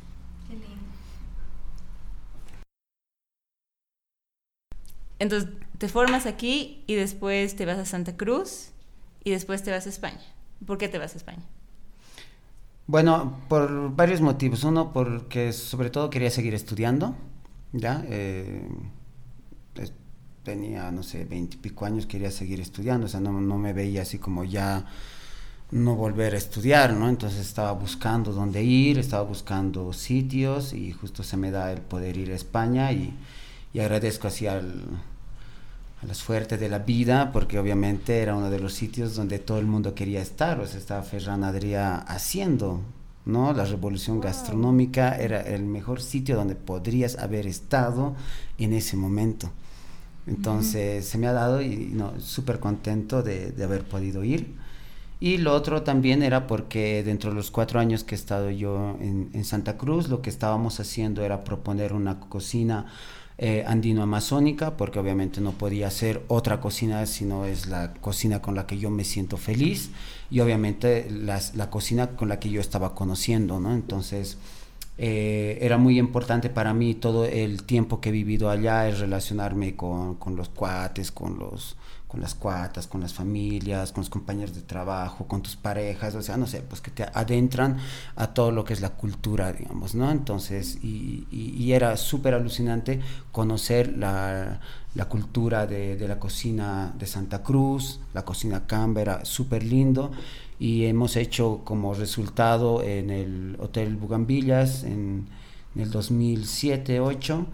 Qué 0.48 0.54
lindo. 0.54 0.84
Entonces, 5.18 5.50
te 5.78 5.88
formas 5.88 6.26
aquí 6.26 6.83
y 6.87 6.94
después 6.94 7.56
te 7.56 7.66
vas 7.66 7.78
a 7.78 7.85
Santa 7.85 8.16
Cruz 8.16 8.71
y 9.23 9.30
después 9.30 9.62
te 9.62 9.71
vas 9.71 9.87
a 9.87 9.88
España. 9.88 10.21
¿Por 10.66 10.78
qué 10.78 10.88
te 10.88 10.99
vas 10.99 11.14
a 11.14 11.18
España? 11.18 11.42
Bueno, 12.87 13.40
por 13.49 13.94
varios 13.94 14.21
motivos. 14.21 14.64
Uno, 14.64 14.92
porque 14.92 15.52
sobre 15.52 15.90
todo 15.90 16.11
quería 16.11 16.30
seguir 16.30 16.54
estudiando, 16.54 17.16
¿ya? 17.73 18.04
Eh, 18.09 18.68
tenía, 20.42 20.90
no 20.90 21.02
sé, 21.02 21.25
veintipico 21.25 21.87
años, 21.87 22.04
quería 22.06 22.30
seguir 22.30 22.61
estudiando, 22.61 23.06
o 23.06 23.09
sea, 23.09 23.18
no 23.21 23.33
me 23.33 23.73
veía 23.73 24.02
así 24.02 24.18
como 24.18 24.44
ya 24.44 24.85
no 25.71 25.97
volver 25.97 26.35
a 26.35 26.37
estudiar, 26.37 26.92
¿no? 26.92 27.09
Entonces 27.09 27.40
estaba 27.40 27.73
buscando 27.73 28.33
dónde 28.33 28.62
ir, 28.62 28.99
estaba 28.99 29.23
buscando 29.23 29.92
sitios 29.92 30.73
y 30.73 30.92
justo 30.92 31.23
se 31.23 31.37
me 31.37 31.50
da 31.50 31.73
el 31.73 31.80
poder 31.80 32.16
ir 32.16 32.30
a 32.30 32.35
España 32.35 32.92
y, 32.92 33.12
y 33.74 33.80
agradezco 33.80 34.28
así 34.28 34.46
al, 34.46 34.84
a 36.00 36.06
la 36.06 36.14
suerte 36.14 36.56
de 36.56 36.68
la 36.68 36.78
vida, 36.78 37.32
porque 37.32 37.58
obviamente 37.58 38.22
era 38.22 38.36
uno 38.36 38.48
de 38.48 38.60
los 38.60 38.72
sitios 38.72 39.16
donde 39.16 39.40
todo 39.40 39.58
el 39.58 39.66
mundo 39.66 39.94
quería 39.94 40.22
estar, 40.22 40.60
o 40.60 40.66
sea, 40.66 40.78
estaba 40.78 41.02
Ferran 41.02 41.42
Adrià 41.42 42.04
haciendo, 42.06 42.80
¿no? 43.26 43.52
La 43.52 43.64
revolución 43.64 44.20
gastronómica 44.20 45.18
era 45.18 45.40
el 45.40 45.64
mejor 45.64 46.00
sitio 46.00 46.36
donde 46.36 46.54
podrías 46.54 47.18
haber 47.18 47.48
estado 47.48 48.14
en 48.58 48.72
ese 48.72 48.96
momento. 48.96 49.50
Entonces 50.26 51.06
se 51.06 51.18
me 51.18 51.26
ha 51.26 51.32
dado 51.32 51.60
y 51.60 51.90
no, 51.92 52.18
súper 52.20 52.60
contento 52.60 53.22
de, 53.22 53.50
de 53.50 53.64
haber 53.64 53.82
podido 53.82 54.22
ir. 54.22 54.54
Y 55.20 55.38
lo 55.38 55.52
otro 55.52 55.82
también 55.82 56.22
era 56.22 56.46
porque 56.46 57.02
dentro 57.02 57.30
de 57.30 57.36
los 57.36 57.50
cuatro 57.50 57.80
años 57.80 58.04
que 58.04 58.14
he 58.14 58.18
estado 58.18 58.50
yo 58.50 58.96
en, 59.00 59.30
en 59.32 59.44
Santa 59.44 59.76
Cruz, 59.76 60.08
lo 60.08 60.22
que 60.22 60.30
estábamos 60.30 60.80
haciendo 60.80 61.24
era 61.24 61.44
proponer 61.44 61.92
una 61.92 62.20
cocina 62.20 62.86
eh, 63.38 63.64
andino-amazónica, 63.66 64.76
porque 64.76 64.98
obviamente 64.98 65.40
no 65.40 65.52
podía 65.52 65.90
ser 65.90 66.22
otra 66.28 66.60
cocina, 66.60 67.04
sino 67.06 67.46
es 67.46 67.66
la 67.66 67.92
cocina 67.94 68.40
con 68.40 68.54
la 68.54 68.66
que 68.66 68.78
yo 68.78 68.90
me 68.90 69.04
siento 69.04 69.36
feliz 69.36 69.90
y 70.30 70.40
obviamente 70.40 71.08
las- 71.10 71.54
la 71.56 71.68
cocina 71.70 72.08
con 72.16 72.28
la 72.28 72.38
que 72.38 72.50
yo 72.50 72.60
estaba 72.60 72.94
conociendo, 72.94 73.58
¿no? 73.60 73.74
Entonces, 73.74 74.38
eh, 74.98 75.58
era 75.60 75.76
muy 75.78 75.98
importante 75.98 76.48
para 76.48 76.72
mí 76.72 76.94
todo 76.94 77.24
el 77.24 77.64
tiempo 77.64 78.00
que 78.00 78.10
he 78.10 78.12
vivido 78.12 78.48
allá, 78.50 78.88
es 78.88 79.00
relacionarme 79.00 79.74
con, 79.74 80.14
con 80.14 80.36
los 80.36 80.48
cuates, 80.48 81.10
con 81.10 81.38
los 81.38 81.76
con 82.14 82.23
las 82.23 82.37
cuatas, 82.37 82.87
con 82.87 83.00
las 83.00 83.12
familias, 83.12 83.90
con 83.90 84.02
los 84.02 84.09
compañeros 84.09 84.54
de 84.54 84.62
trabajo, 84.62 85.26
con 85.26 85.42
tus 85.42 85.56
parejas, 85.56 86.14
o 86.14 86.23
sea, 86.23 86.37
no 86.37 86.47
sé, 86.47 86.61
pues 86.61 86.80
que 86.80 86.92
te 86.92 87.02
adentran 87.02 87.78
a 88.14 88.28
todo 88.28 88.52
lo 88.52 88.64
que 88.64 88.73
es 88.73 88.80
la 88.80 88.90
cultura, 88.90 89.52
digamos, 89.52 89.97
¿no? 89.97 90.12
Entonces, 90.12 90.78
y, 90.80 91.73
era 91.73 91.97
súper 91.97 92.35
alucinante 92.35 93.00
conocer 93.33 93.97
la, 93.99 94.61
cultura 95.09 95.66
de, 95.66 95.99
la 96.06 96.21
cocina 96.21 96.94
de 96.97 97.06
Santa 97.06 97.42
Cruz, 97.42 97.99
la 98.12 98.25
cocina 98.25 98.64
Camba, 98.68 99.00
era 99.00 99.25
súper 99.25 99.64
lindo, 99.64 100.12
y 100.61 100.85
hemos 100.85 101.16
hecho 101.16 101.62
como 101.64 101.94
resultado 101.94 102.80
en 102.85 103.11
el 103.11 103.56
Hotel 103.59 103.97
Bugambillas 103.97 104.85
en, 104.85 105.26
en 105.75 105.83
el 105.83 105.90
2007-2008 105.90 107.47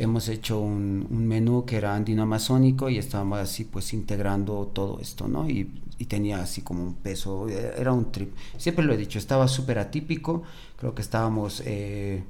hemos 0.00 0.28
hecho 0.28 0.58
un, 0.58 1.06
menú 1.10 1.66
que 1.66 1.76
era 1.76 1.94
andino 1.94 2.22
amazónico 2.22 2.88
y 2.88 2.96
estábamos 2.96 3.38
así 3.38 3.64
pues 3.64 3.92
integrando 3.92 4.70
todo 4.72 4.98
esto, 4.98 5.28
¿no? 5.28 5.48
Y, 5.48 5.70
y 5.98 6.06
tenía 6.06 6.40
así 6.40 6.62
como 6.62 6.82
un 6.82 6.94
peso, 6.94 7.48
eh, 7.48 7.74
era 7.76 7.92
un 7.92 8.10
trip. 8.10 8.34
Siempre 8.56 8.84
lo 8.84 8.94
he 8.94 8.96
dicho, 8.96 9.18
estaba 9.18 9.46
súper 9.46 9.78
atípico, 9.78 10.42
creo 10.76 10.94
que 10.94 11.02
estábamos 11.02 11.62
eh, 11.66 12.24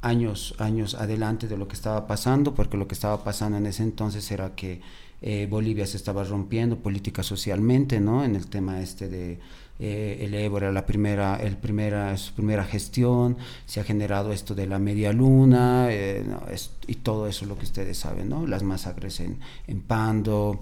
años, 0.00 0.54
años 0.58 0.94
adelante 0.94 1.46
de 1.46 1.58
lo 1.58 1.68
que 1.68 1.74
estaba 1.74 2.06
pasando, 2.06 2.54
porque 2.54 2.78
lo 2.78 2.88
que 2.88 2.94
estaba 2.94 3.22
pasando 3.22 3.58
en 3.58 3.66
ese 3.66 3.82
entonces 3.82 4.30
era 4.30 4.54
que 4.54 4.80
eh, 5.22 5.46
Bolivia 5.50 5.86
se 5.86 5.96
estaba 5.96 6.24
rompiendo 6.24 6.78
política 6.78 7.22
socialmente, 7.22 8.00
¿no? 8.00 8.24
En 8.24 8.36
el 8.36 8.46
tema 8.46 8.80
este 8.80 9.08
de 9.08 9.38
eh, 9.78 10.18
el 10.20 10.34
Évora, 10.34 10.72
la 10.72 10.84
primera, 10.86 11.36
el 11.36 11.56
primera, 11.56 12.16
su 12.16 12.32
primera 12.34 12.64
gestión, 12.64 13.36
se 13.66 13.80
ha 13.80 13.84
generado 13.84 14.32
esto 14.32 14.54
de 14.54 14.66
la 14.66 14.78
media 14.78 15.12
luna 15.12 15.88
eh, 15.90 16.24
no, 16.26 16.42
es- 16.50 16.72
y 16.86 16.96
todo 16.96 17.26
eso 17.26 17.46
lo 17.46 17.56
que 17.56 17.64
ustedes 17.64 17.98
saben, 17.98 18.28
¿no? 18.28 18.46
Las 18.46 18.62
masacres 18.62 19.20
en, 19.20 19.38
en 19.66 19.80
Pando 19.82 20.60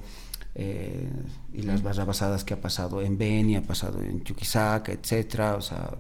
eh, 0.55 1.09
y 1.53 1.62
las 1.62 1.83
barrabasadas 1.83 2.45
que 2.45 2.55
ha 2.55 2.61
pasado 2.61 3.00
en 3.03 3.17
Beni, 3.19 3.57
ha 3.57 3.62
pasado 3.62 4.00
en 4.03 4.23
Chuquisaca, 4.25 4.93
etcétera, 4.93 5.55
o 5.57 5.61
sea, 5.62 5.91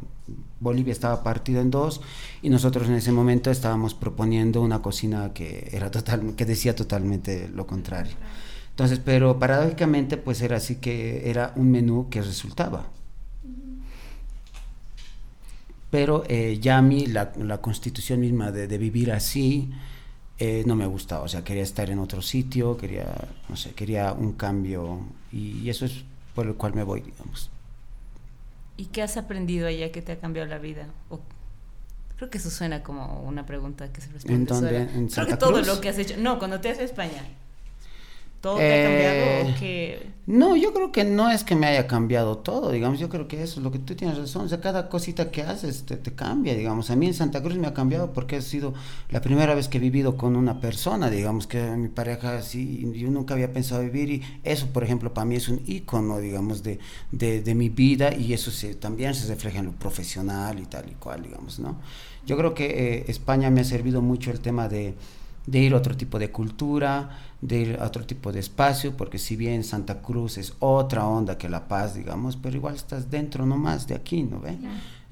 Bolivia 0.60 0.92
estaba 0.92 1.22
partida 1.22 1.60
en 1.60 1.70
dos 1.70 2.00
y 2.42 2.50
nosotros 2.50 2.88
en 2.88 2.94
ese 2.94 3.12
momento 3.12 3.50
estábamos 3.50 3.94
proponiendo 3.94 4.60
una 4.62 4.80
cocina 4.82 5.32
que 5.32 5.68
era 5.72 5.90
total, 5.90 6.34
que 6.36 6.44
decía 6.44 6.74
totalmente 6.74 7.48
lo 7.54 7.66
contrario. 7.66 8.14
Entonces, 8.78 9.00
pero 9.04 9.38
paradójicamente, 9.38 10.16
pues 10.16 10.40
era 10.42 10.56
así 10.58 10.76
que 10.76 11.28
era 11.30 11.52
un 11.56 11.70
menú 11.72 12.08
que 12.10 12.22
resultaba. 12.22 12.86
Pero 15.90 16.24
eh, 16.28 16.58
ya 16.60 16.78
a 16.78 16.82
mí 16.82 17.06
la, 17.06 17.32
la 17.38 17.58
constitución 17.62 18.20
misma 18.20 18.52
de, 18.52 18.68
de 18.68 18.78
vivir 18.78 19.10
así 19.12 19.70
eh, 20.38 20.64
no 20.66 20.76
me 20.76 20.86
gustaba. 20.86 21.24
O 21.24 21.28
sea, 21.28 21.44
quería 21.44 21.62
estar 21.62 21.90
en 21.90 21.98
otro 21.98 22.22
sitio, 22.22 22.76
quería, 22.76 23.06
no 23.48 23.56
sé, 23.56 23.72
quería 23.74 24.12
un 24.12 24.32
cambio 24.34 25.00
y, 25.32 25.58
y 25.60 25.70
eso 25.70 25.86
es 25.86 26.04
por 26.34 26.46
el 26.46 26.54
cual 26.56 26.74
me 26.74 26.84
voy, 26.84 27.00
digamos. 27.02 27.50
¿Y 28.76 28.86
qué 28.86 29.02
has 29.02 29.16
aprendido 29.16 29.66
allá 29.66 29.90
que 29.92 30.02
te 30.02 30.12
ha 30.12 30.20
cambiado 30.20 30.48
la 30.48 30.58
vida? 30.58 30.86
O- 31.10 31.20
creo 32.16 32.30
que 32.30 32.38
eso 32.38 32.50
suena 32.50 32.82
como 32.82 33.22
una 33.22 33.46
pregunta 33.46 33.92
que 33.92 34.00
se 34.00 34.10
responde 34.12 34.42
¿En 34.42 34.46
dónde? 34.46 34.76
sola. 34.76 34.92
¿En 34.94 35.08
creo 35.10 35.26
Santa 35.26 35.34
que 35.34 35.38
todo 35.38 35.52
Cruz? 35.54 35.66
lo 35.66 35.80
que 35.80 35.88
has 35.90 35.98
hecho. 35.98 36.16
No, 36.18 36.38
cuando 36.38 36.60
te 36.60 36.70
has 36.70 36.76
ido 36.76 36.84
a 36.84 36.86
España. 36.86 37.22
¿Todo 38.40 38.66
te 38.66 38.74
ha 38.74 38.78
Eh, 38.78 38.82
cambiado 38.82 39.46
o 39.46 39.54
que 39.54 40.14
No, 40.26 40.56
yo 40.56 40.74
creo 40.74 40.92
que 40.92 41.04
no 41.04 41.30
es 41.30 41.42
que 41.42 41.54
me 41.56 41.66
haya 41.66 41.86
cambiado 41.86 42.36
todo, 42.38 42.70
digamos, 42.70 42.98
yo 42.98 43.08
creo 43.08 43.26
que 43.28 43.42
eso 43.42 43.60
es 43.60 43.64
lo 43.64 43.70
que 43.70 43.78
tú 43.78 43.94
tienes 43.96 44.18
razón, 44.18 44.44
o 44.44 44.48
sea, 44.48 44.60
cada 44.60 44.90
cosita 44.90 45.30
que 45.30 45.40
haces 45.42 45.86
te, 45.86 45.96
te 45.96 46.14
cambia, 46.14 46.54
digamos, 46.54 46.90
a 46.90 46.96
mí 46.96 47.06
en 47.06 47.14
Santa 47.14 47.42
Cruz 47.42 47.56
me 47.56 47.66
ha 47.66 47.72
cambiado 47.72 48.12
porque 48.12 48.36
ha 48.36 48.42
sido 48.42 48.74
la 49.08 49.22
primera 49.22 49.54
vez 49.54 49.68
que 49.68 49.78
he 49.78 49.80
vivido 49.80 50.18
con 50.18 50.36
una 50.36 50.60
persona, 50.60 51.08
digamos, 51.08 51.46
que 51.46 51.62
mi 51.78 51.88
pareja 51.88 52.36
así, 52.36 52.86
yo 52.94 53.10
nunca 53.10 53.32
había 53.32 53.54
pensado 53.54 53.80
vivir 53.82 54.10
y 54.10 54.22
eso, 54.44 54.66
por 54.66 54.84
ejemplo, 54.84 55.14
para 55.14 55.24
mí 55.24 55.36
es 55.36 55.48
un 55.48 55.62
icono, 55.66 56.18
digamos, 56.18 56.62
de, 56.62 56.78
de, 57.10 57.40
de 57.40 57.54
mi 57.54 57.70
vida 57.70 58.14
y 58.14 58.34
eso 58.34 58.50
se, 58.50 58.74
también 58.74 59.14
se 59.14 59.28
refleja 59.28 59.60
en 59.60 59.66
lo 59.66 59.72
profesional 59.72 60.58
y 60.60 60.66
tal 60.66 60.90
y 60.90 60.94
cual, 60.94 61.22
digamos, 61.22 61.58
¿no? 61.58 61.80
Yo 62.26 62.36
creo 62.36 62.52
que 62.54 62.66
eh, 62.98 63.04
España 63.08 63.48
me 63.50 63.62
ha 63.62 63.64
servido 63.64 64.02
mucho 64.02 64.30
el 64.30 64.40
tema 64.40 64.68
de 64.68 64.94
de 65.50 65.58
ir 65.60 65.72
a 65.74 65.78
otro 65.78 65.96
tipo 65.96 66.18
de 66.18 66.30
cultura, 66.30 66.92
de 67.40 67.56
ir 67.60 67.78
a 67.80 67.86
otro 67.86 68.04
tipo 68.04 68.32
de 68.32 68.40
espacio, 68.40 68.96
porque 68.96 69.18
si 69.18 69.34
bien 69.36 69.64
Santa 69.64 70.02
Cruz 70.02 70.36
es 70.38 70.52
otra 70.58 71.06
onda 71.06 71.38
que 71.38 71.48
La 71.48 71.68
Paz, 71.68 71.94
digamos, 71.94 72.36
pero 72.36 72.56
igual 72.56 72.74
estás 72.74 73.10
dentro 73.10 73.46
nomás 73.46 73.86
de 73.86 73.94
aquí, 73.94 74.22
¿no 74.24 74.40
ve? 74.40 74.56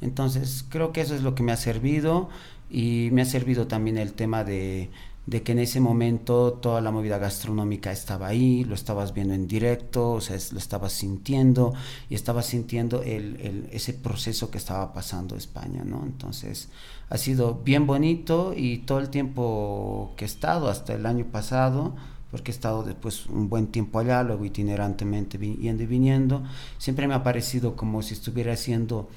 Entonces 0.00 0.64
creo 0.68 0.92
que 0.92 1.00
eso 1.00 1.14
es 1.14 1.22
lo 1.22 1.34
que 1.34 1.42
me 1.42 1.52
ha 1.52 1.56
servido 1.56 2.28
y 2.70 3.08
me 3.12 3.22
ha 3.22 3.24
servido 3.24 3.66
también 3.66 3.96
el 3.96 4.12
tema 4.12 4.44
de, 4.44 4.90
de 5.24 5.42
que 5.42 5.52
en 5.52 5.58
ese 5.60 5.80
momento 5.80 6.52
toda 6.52 6.80
la 6.82 6.90
movida 6.90 7.16
gastronómica 7.18 7.90
estaba 7.92 8.26
ahí, 8.26 8.64
lo 8.64 8.74
estabas 8.74 9.14
viendo 9.14 9.32
en 9.34 9.48
directo, 9.48 10.12
o 10.12 10.20
sea, 10.20 10.36
es- 10.36 10.52
lo 10.52 10.58
estabas 10.58 10.92
sintiendo 10.92 11.72
y 12.10 12.14
estabas 12.14 12.46
sintiendo 12.46 13.02
el, 13.02 13.36
el- 13.40 13.68
ese 13.72 13.94
proceso 13.94 14.50
que 14.50 14.58
estaba 14.58 14.92
pasando 14.92 15.34
España, 15.36 15.82
¿no? 15.84 16.02
Entonces 16.04 16.68
ha 17.08 17.18
sido 17.18 17.60
bien 17.64 17.86
bonito 17.86 18.52
y 18.56 18.78
todo 18.78 18.98
el 18.98 19.10
tiempo 19.10 20.12
que 20.16 20.24
he 20.24 20.28
estado, 20.28 20.68
hasta 20.68 20.94
el 20.94 21.06
año 21.06 21.24
pasado, 21.26 21.94
porque 22.30 22.50
he 22.50 22.54
estado 22.54 22.82
después 22.82 23.26
un 23.26 23.48
buen 23.48 23.68
tiempo 23.68 23.98
allá, 23.98 24.22
luego 24.22 24.44
itinerantemente 24.44 25.38
yendo 25.38 25.82
y 25.82 25.86
viniendo, 25.86 26.42
siempre 26.78 27.06
me 27.08 27.14
ha 27.14 27.22
parecido 27.22 27.76
como 27.76 28.02
si 28.02 28.14
estuviera 28.14 28.52
haciendo... 28.52 29.08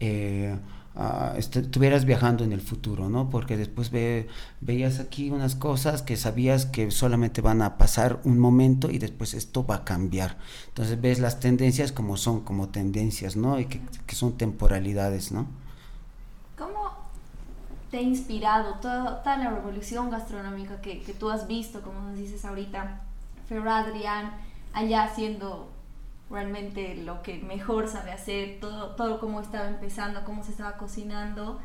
eh, 0.00 0.56
est- 1.36 1.56
estuvieras 1.56 2.04
viajando 2.04 2.44
en 2.44 2.52
el 2.52 2.60
futuro, 2.60 3.08
¿no? 3.08 3.30
Porque 3.30 3.56
después 3.56 3.90
ve- 3.90 4.28
veías 4.60 5.00
aquí 5.00 5.30
unas 5.30 5.54
cosas 5.54 6.02
que 6.02 6.16
sabías 6.16 6.66
que 6.66 6.90
solamente 6.90 7.40
van 7.40 7.62
a 7.62 7.78
pasar 7.78 8.20
un 8.24 8.38
momento 8.38 8.90
y 8.90 8.98
después 8.98 9.34
esto 9.34 9.64
va 9.66 9.76
a 9.76 9.84
cambiar. 9.84 10.36
Entonces 10.68 11.00
ves 11.00 11.18
las 11.18 11.40
tendencias 11.40 11.92
como 11.92 12.16
son, 12.16 12.40
como 12.42 12.68
tendencias, 12.68 13.36
¿no? 13.36 13.58
Y 13.58 13.66
que 13.66 13.80
son 14.14 14.32
temporalidades, 14.36 15.32
¿no? 15.32 15.46
¿Cómo 17.92 18.00
te 18.00 18.06
ha 18.06 18.08
inspirado 18.08 18.74
toda, 18.80 19.22
toda 19.22 19.36
la 19.36 19.50
revolución 19.50 20.08
gastronómica 20.08 20.80
que, 20.80 21.02
que, 21.02 21.12
tú 21.12 21.28
has 21.28 21.46
visto, 21.46 21.82
como 21.82 22.00
nos 22.00 22.16
dices 22.16 22.42
ahorita, 22.46 23.02
Ferro 23.46 23.70
Adrián, 23.70 24.32
allá 24.72 25.04
haciendo 25.04 25.70
realmente 26.30 26.94
lo 26.94 27.22
que 27.22 27.36
mejor 27.40 27.88
sabe 27.88 28.12
hacer, 28.12 28.60
todo, 28.62 28.96
todo 28.96 29.20
cómo 29.20 29.42
estaba 29.42 29.68
empezando, 29.68 30.24
cómo 30.24 30.42
se 30.42 30.52
estaba 30.52 30.78
cocinando, 30.78 31.60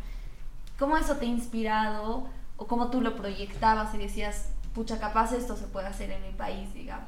cómo 0.77 0.97
eso 0.97 1.15
te 1.15 1.25
ha 1.25 1.29
inspirado 1.29 2.27
o 2.57 2.67
cómo 2.67 2.89
tú 2.89 2.99
lo 2.99 3.15
proyectabas 3.15 3.95
y 3.95 3.97
decías, 3.97 4.49
pucha, 4.75 4.99
capaz 4.99 5.31
esto 5.31 5.55
se 5.55 5.67
puede 5.67 5.87
hacer 5.87 6.11
en 6.11 6.21
mi 6.23 6.33
país, 6.33 6.73
digamos. 6.73 7.07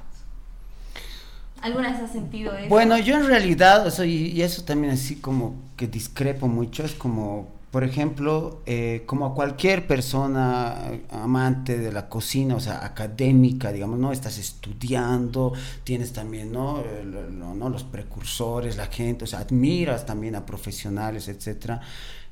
¿Alguna 1.62 1.92
vez 1.92 2.00
has 2.00 2.14
sentido 2.14 2.56
eso? 2.56 2.70
Bueno, 2.70 2.98
yo 2.98 3.18
en 3.18 3.28
realidad, 3.28 3.86
o 3.86 4.04
y 4.06 4.42
eso 4.42 4.64
también 4.64 4.94
así 4.94 5.18
como 5.18 5.56
que 5.76 5.88
discrepo 5.88 6.48
mucho, 6.48 6.86
es 6.86 6.94
como 6.94 7.59
por 7.72 7.84
ejemplo, 7.84 8.62
eh, 8.66 9.04
como 9.06 9.36
cualquier 9.36 9.86
persona 9.86 10.92
amante 11.12 11.78
de 11.78 11.92
la 11.92 12.10
cocina, 12.10 12.56
o 12.56 12.60
sea, 12.60 12.84
académica, 12.84 13.72
digamos, 13.72 14.00
¿no? 14.00 14.12
Estás 14.12 14.38
estudiando, 14.38 15.54
tienes 15.84 16.14
también, 16.14 16.52
¿no? 16.52 16.84
¿no? 17.56 17.70
Los 17.70 17.84
precursores, 17.84 18.76
la 18.78 18.88
gente, 18.88 19.26
o 19.26 19.28
sea, 19.28 19.40
admiras 19.40 20.06
también 20.06 20.36
a 20.36 20.46
profesionales, 20.46 21.28
etcétera 21.28 21.82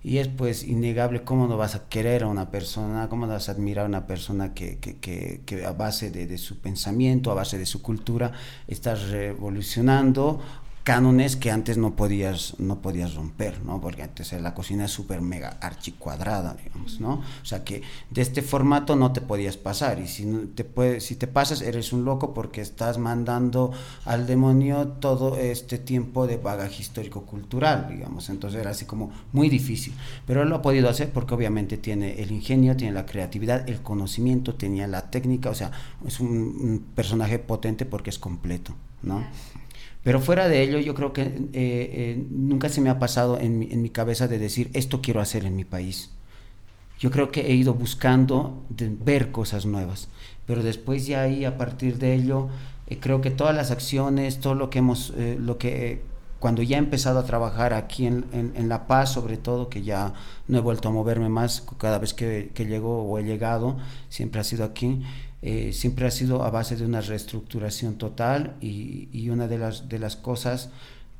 y 0.03 0.20
es 0.20 0.27
pues 0.27 0.63
innegable 0.63 1.24
cómo 1.24 1.48
no 1.48 1.58
vas 1.58 1.75
a 1.75 1.89
querer 1.89 2.24
a 2.24 2.27
una 2.27 2.50
persona, 2.50 3.10
cómo 3.10 3.25
no 3.25 3.34
vas 3.34 3.50
a 3.50 3.53
admirar 3.53 3.86
a 3.86 3.89
una 3.89 4.08
persona 4.08 4.53
que, 4.53 4.77
que, 4.77 5.41
que, 5.46 5.65
a 5.65 5.74
base 5.74 6.12
de, 6.12 6.27
de, 6.27 6.38
su 6.38 6.60
pensamiento, 6.60 7.32
a 7.32 7.34
base 7.34 7.58
de 7.58 7.65
su 7.65 7.82
cultura, 7.82 8.32
estás 8.67 9.10
revolucionando 9.10 10.39
cánones 10.88 11.36
que 11.36 11.51
antes 11.51 11.77
no 11.77 11.98
podías, 11.98 12.58
no 12.60 12.82
podías 12.82 13.13
romper, 13.13 13.62
¿no? 13.62 13.82
Porque 13.82 14.03
antes 14.03 14.32
la 14.32 14.53
cocina 14.53 14.86
es 14.86 14.91
súper 14.91 15.20
mega 15.20 15.58
archicuadrada, 15.60 16.53
digamos, 16.53 17.01
¿no? 17.01 17.15
O 17.41 17.46
sea 17.46 17.65
que 17.65 17.82
de 18.10 18.22
este 18.22 18.41
formato 18.41 18.96
no 18.96 19.12
te 19.12 19.20
podías 19.20 19.58
pasar 19.58 20.00
y 20.00 20.08
si 20.08 20.24
te, 20.56 20.63
puedes, 20.63 21.03
si 21.03 21.17
te 21.17 21.27
pasas 21.27 21.62
eres 21.62 21.91
un 21.91 22.06
loco 22.06 22.34
porque 22.34 22.62
estás 22.62 23.00
mandando 23.00 23.74
al 24.06 24.27
demonio 24.27 24.88
todo 24.88 25.36
este 25.36 25.77
tiempo 25.77 26.25
de 26.25 26.38
bagaje 26.38 26.82
histórico-cultural, 26.82 27.89
digamos, 27.89 28.29
entonces 28.29 28.62
era 28.62 28.70
así 28.70 28.86
como 28.86 29.12
muy 29.34 29.50
difícil, 29.50 29.94
pero 30.25 30.44
él 30.44 30.48
lo 30.48 30.56
ha 30.56 30.62
podido 30.62 30.88
hacer 30.88 31.12
porque 31.12 31.34
obviamente 31.34 31.75
tiene 31.75 32.22
el 32.22 32.32
ingenio, 32.32 32.77
tiene 32.77 32.94
la 32.94 33.06
creatividad, 33.06 33.67
el 33.67 33.82
conocimiento, 33.82 34.56
tenía 34.56 34.88
la 34.88 35.12
técnica, 35.12 35.50
o 35.50 35.53
sea, 35.53 35.70
es 36.06 36.22
un, 36.22 36.29
un 36.29 36.86
personaje 36.96 37.39
potente 37.39 37.86
porque 37.86 38.10
es 38.10 38.20
completo, 38.20 38.74
¿no? 39.03 39.25
Pero 40.07 40.21
fuera 40.21 40.47
de 40.47 40.63
ello, 40.63 40.79
yo 40.79 40.95
creo 40.95 41.11
que 41.11 41.23
eh, 41.23 41.31
eh, 41.51 42.25
nunca 42.29 42.69
se 42.69 42.79
me 42.79 42.89
ha 42.89 42.97
pasado 42.97 43.37
en 43.37 43.59
mi, 43.59 43.67
en 43.71 43.81
mi, 43.81 43.89
cabeza 43.89 44.29
de 44.29 44.39
decir, 44.39 44.69
esto 44.71 45.01
quiero 45.01 45.19
hacer 45.19 45.43
en 45.43 45.57
mi 45.57 45.65
país. 45.65 46.11
Yo 46.97 47.11
creo 47.11 47.29
que 47.29 47.41
he 47.41 47.53
ido 47.53 47.73
buscando 47.73 48.63
ver 48.69 49.33
cosas 49.33 49.65
nuevas, 49.65 50.07
pero 50.45 50.63
después 50.63 51.07
ya 51.07 51.23
ahí, 51.23 51.43
a 51.43 51.57
partir 51.57 51.97
de 51.97 52.13
ello, 52.13 52.47
eh, 52.87 52.99
creo 53.01 53.19
que 53.19 53.31
todas 53.31 53.53
las 53.53 53.69
acciones, 53.69 54.39
todo 54.39 54.55
lo 54.55 54.69
que 54.69 54.79
hemos, 54.79 55.11
lo 55.39 55.57
que 55.57 56.01
cuando 56.39 56.62
ya 56.62 56.77
he 56.77 56.79
empezado 56.79 57.20
a 57.20 57.25
trabajar 57.25 57.74
aquí 57.74 58.06
en, 58.06 58.25
en, 58.32 58.53
en, 58.56 58.70
La 58.70 58.86
Paz, 58.88 59.12
sobre 59.13 59.38
todo, 59.38 59.70
que 59.70 59.82
ya 59.82 60.13
no 60.48 60.58
he 60.58 60.62
vuelto 60.62 60.89
a 60.89 60.91
moverme 60.91 61.29
más, 61.29 61.63
cada 61.79 61.98
vez 61.98 62.13
que, 62.13 62.51
que 62.53 62.65
llego 62.65 63.03
o 63.03 63.17
he 63.17 63.24
llegado, 63.24 63.77
siempre 64.10 64.41
ha 64.41 64.44
sido 64.44 64.63
aquí, 64.63 65.01
eh, 65.41 65.72
siempre 65.74 66.06
ha 66.06 66.12
sido 66.12 66.44
a 66.44 66.51
base 66.51 66.75
de 66.75 66.86
una 66.86 67.01
reestructuración 67.01 67.98
total 67.98 68.56
y, 68.62 69.10
y 69.12 69.29
una 69.29 69.48
de 69.48 69.58
las, 69.58 69.89
de 69.89 70.00
las 70.00 70.15
cosas 70.15 70.70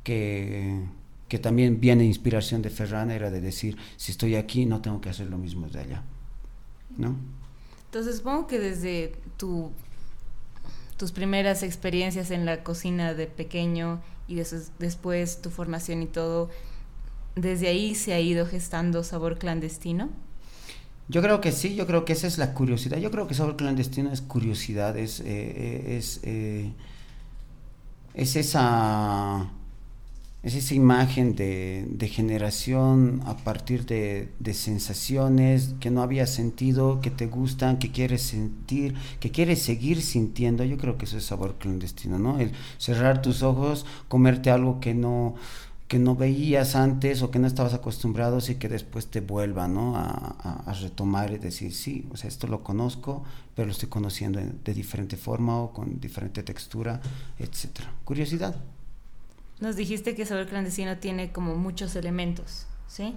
que, 0.04 0.84
que, 1.28 1.38
también 1.38 1.80
viene 1.80 2.04
inspiración 2.04 2.62
de 2.62 2.70
Ferran 2.70 3.10
era 3.10 3.30
de 3.30 3.40
decir, 3.40 3.76
si 3.96 4.12
estoy 4.12 4.36
aquí 4.36 4.66
no 4.66 4.80
tengo 4.80 5.00
que 5.00 5.10
hacer 5.10 5.28
lo 5.28 5.38
mismo 5.38 5.68
de 5.68 5.80
allá. 5.80 6.02
¿no? 6.96 7.16
Entonces 7.86 8.18
supongo 8.18 8.46
que 8.46 8.58
desde 8.58 9.14
tu, 9.36 9.72
tus 10.96 11.12
primeras 11.12 11.62
experiencias 11.62 12.30
en 12.30 12.44
la 12.44 12.62
cocina 12.62 13.14
de 13.14 13.26
pequeño 13.26 14.00
y 14.28 14.36
des, 14.36 14.70
después 14.78 15.42
tu 15.42 15.50
formación 15.50 16.02
y 16.02 16.06
todo, 16.06 16.50
desde 17.34 17.68
ahí 17.68 17.94
se 17.94 18.12
ha 18.12 18.20
ido 18.20 18.46
gestando 18.46 19.02
sabor 19.02 19.38
clandestino. 19.38 20.10
Yo 21.08 21.22
creo 21.22 21.40
que 21.40 21.52
sí, 21.52 21.74
yo 21.74 21.86
creo 21.86 22.04
que 22.04 22.12
esa 22.12 22.26
es 22.26 22.36
la 22.36 22.52
curiosidad. 22.52 22.98
Yo 22.98 23.10
creo 23.10 23.26
que 23.26 23.34
Sabor 23.34 23.56
Clandestino 23.56 24.12
es 24.12 24.20
curiosidad, 24.20 24.96
es, 24.98 25.20
eh, 25.20 25.96
es, 25.96 26.20
eh, 26.22 26.70
es, 28.12 28.36
esa, 28.36 29.50
es 30.42 30.54
esa 30.54 30.74
imagen 30.74 31.34
de, 31.34 31.84
de 31.90 32.08
generación 32.08 33.22
a 33.26 33.36
partir 33.36 33.86
de, 33.86 34.32
de, 34.38 34.54
sensaciones 34.54 35.74
que 35.80 35.90
no 35.90 36.00
había 36.00 36.28
sentido, 36.28 37.00
que 37.00 37.10
te 37.10 37.26
gustan, 37.26 37.78
que 37.78 37.90
quieres 37.90 38.22
sentir, 38.22 38.94
que 39.18 39.32
quieres 39.32 39.60
seguir 39.60 40.00
sintiendo. 40.00 40.62
Yo 40.64 40.78
creo 40.78 40.96
que 40.96 41.06
eso 41.06 41.18
es 41.18 41.24
Sabor 41.24 41.56
Clandestino, 41.58 42.20
¿no? 42.20 42.38
El 42.38 42.52
cerrar 42.78 43.20
tus 43.20 43.42
ojos, 43.42 43.84
comerte 44.06 44.50
algo 44.50 44.80
que 44.80 44.94
no 44.94 45.34
que 45.88 45.98
no 45.98 46.14
veías 46.14 46.76
antes 46.76 47.22
o 47.22 47.30
que 47.30 47.38
no 47.38 47.46
estabas 47.46 47.72
acostumbrado 47.72 48.38
y 48.46 48.56
que 48.56 48.68
después 48.68 49.06
te 49.06 49.22
vuelva 49.22 49.68
¿no? 49.68 49.96
a, 49.96 50.36
a, 50.38 50.62
a, 50.66 50.72
retomar 50.74 51.32
y 51.32 51.38
decir, 51.38 51.72
sí, 51.72 52.06
o 52.12 52.16
sea, 52.18 52.28
esto 52.28 52.46
lo 52.46 52.62
conozco, 52.62 53.24
pero 53.54 53.64
lo 53.64 53.72
estoy 53.72 53.88
conociendo 53.88 54.38
de 54.38 54.74
diferente 54.74 55.16
forma 55.16 55.56
o 55.58 55.72
con 55.72 55.98
diferente 55.98 56.42
textura, 56.42 57.00
etcétera. 57.38 57.90
Curiosidad. 58.04 58.54
Nos 59.60 59.76
dijiste 59.76 60.14
que 60.14 60.24
Sabor 60.24 60.46
Clandestino 60.46 60.98
tiene 60.98 61.32
como 61.32 61.56
muchos 61.56 61.96
elementos, 61.96 62.66
¿sí? 62.86 63.14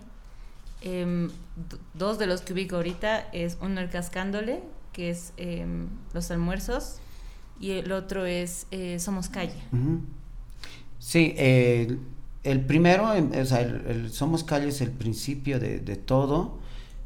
Eh, 0.81 1.29
dos 1.93 2.17
de 2.17 2.25
los 2.25 2.41
que 2.41 2.53
ubico 2.53 2.77
ahorita 2.77 3.29
es 3.31 3.57
uno 3.61 3.81
el 3.81 3.89
cascándole, 3.89 4.61
que 4.93 5.11
es 5.11 5.33
eh, 5.37 5.65
los 6.13 6.31
almuerzos, 6.31 6.97
y 7.59 7.71
el 7.71 7.91
otro 7.91 8.25
es 8.25 8.65
eh, 8.71 8.97
Somos 8.99 9.29
Calle. 9.29 9.61
Sí, 10.97 11.35
el 11.37 12.65
primero, 12.65 13.13
em, 13.13 13.31
o 13.39 13.45
sea, 13.45 13.67
Somos 14.09 14.43
Calle 14.43 14.69
es 14.69 14.81
el 14.81 14.91
principio 14.91 15.59
de, 15.59 15.79
de 15.79 15.95
todo. 15.95 16.59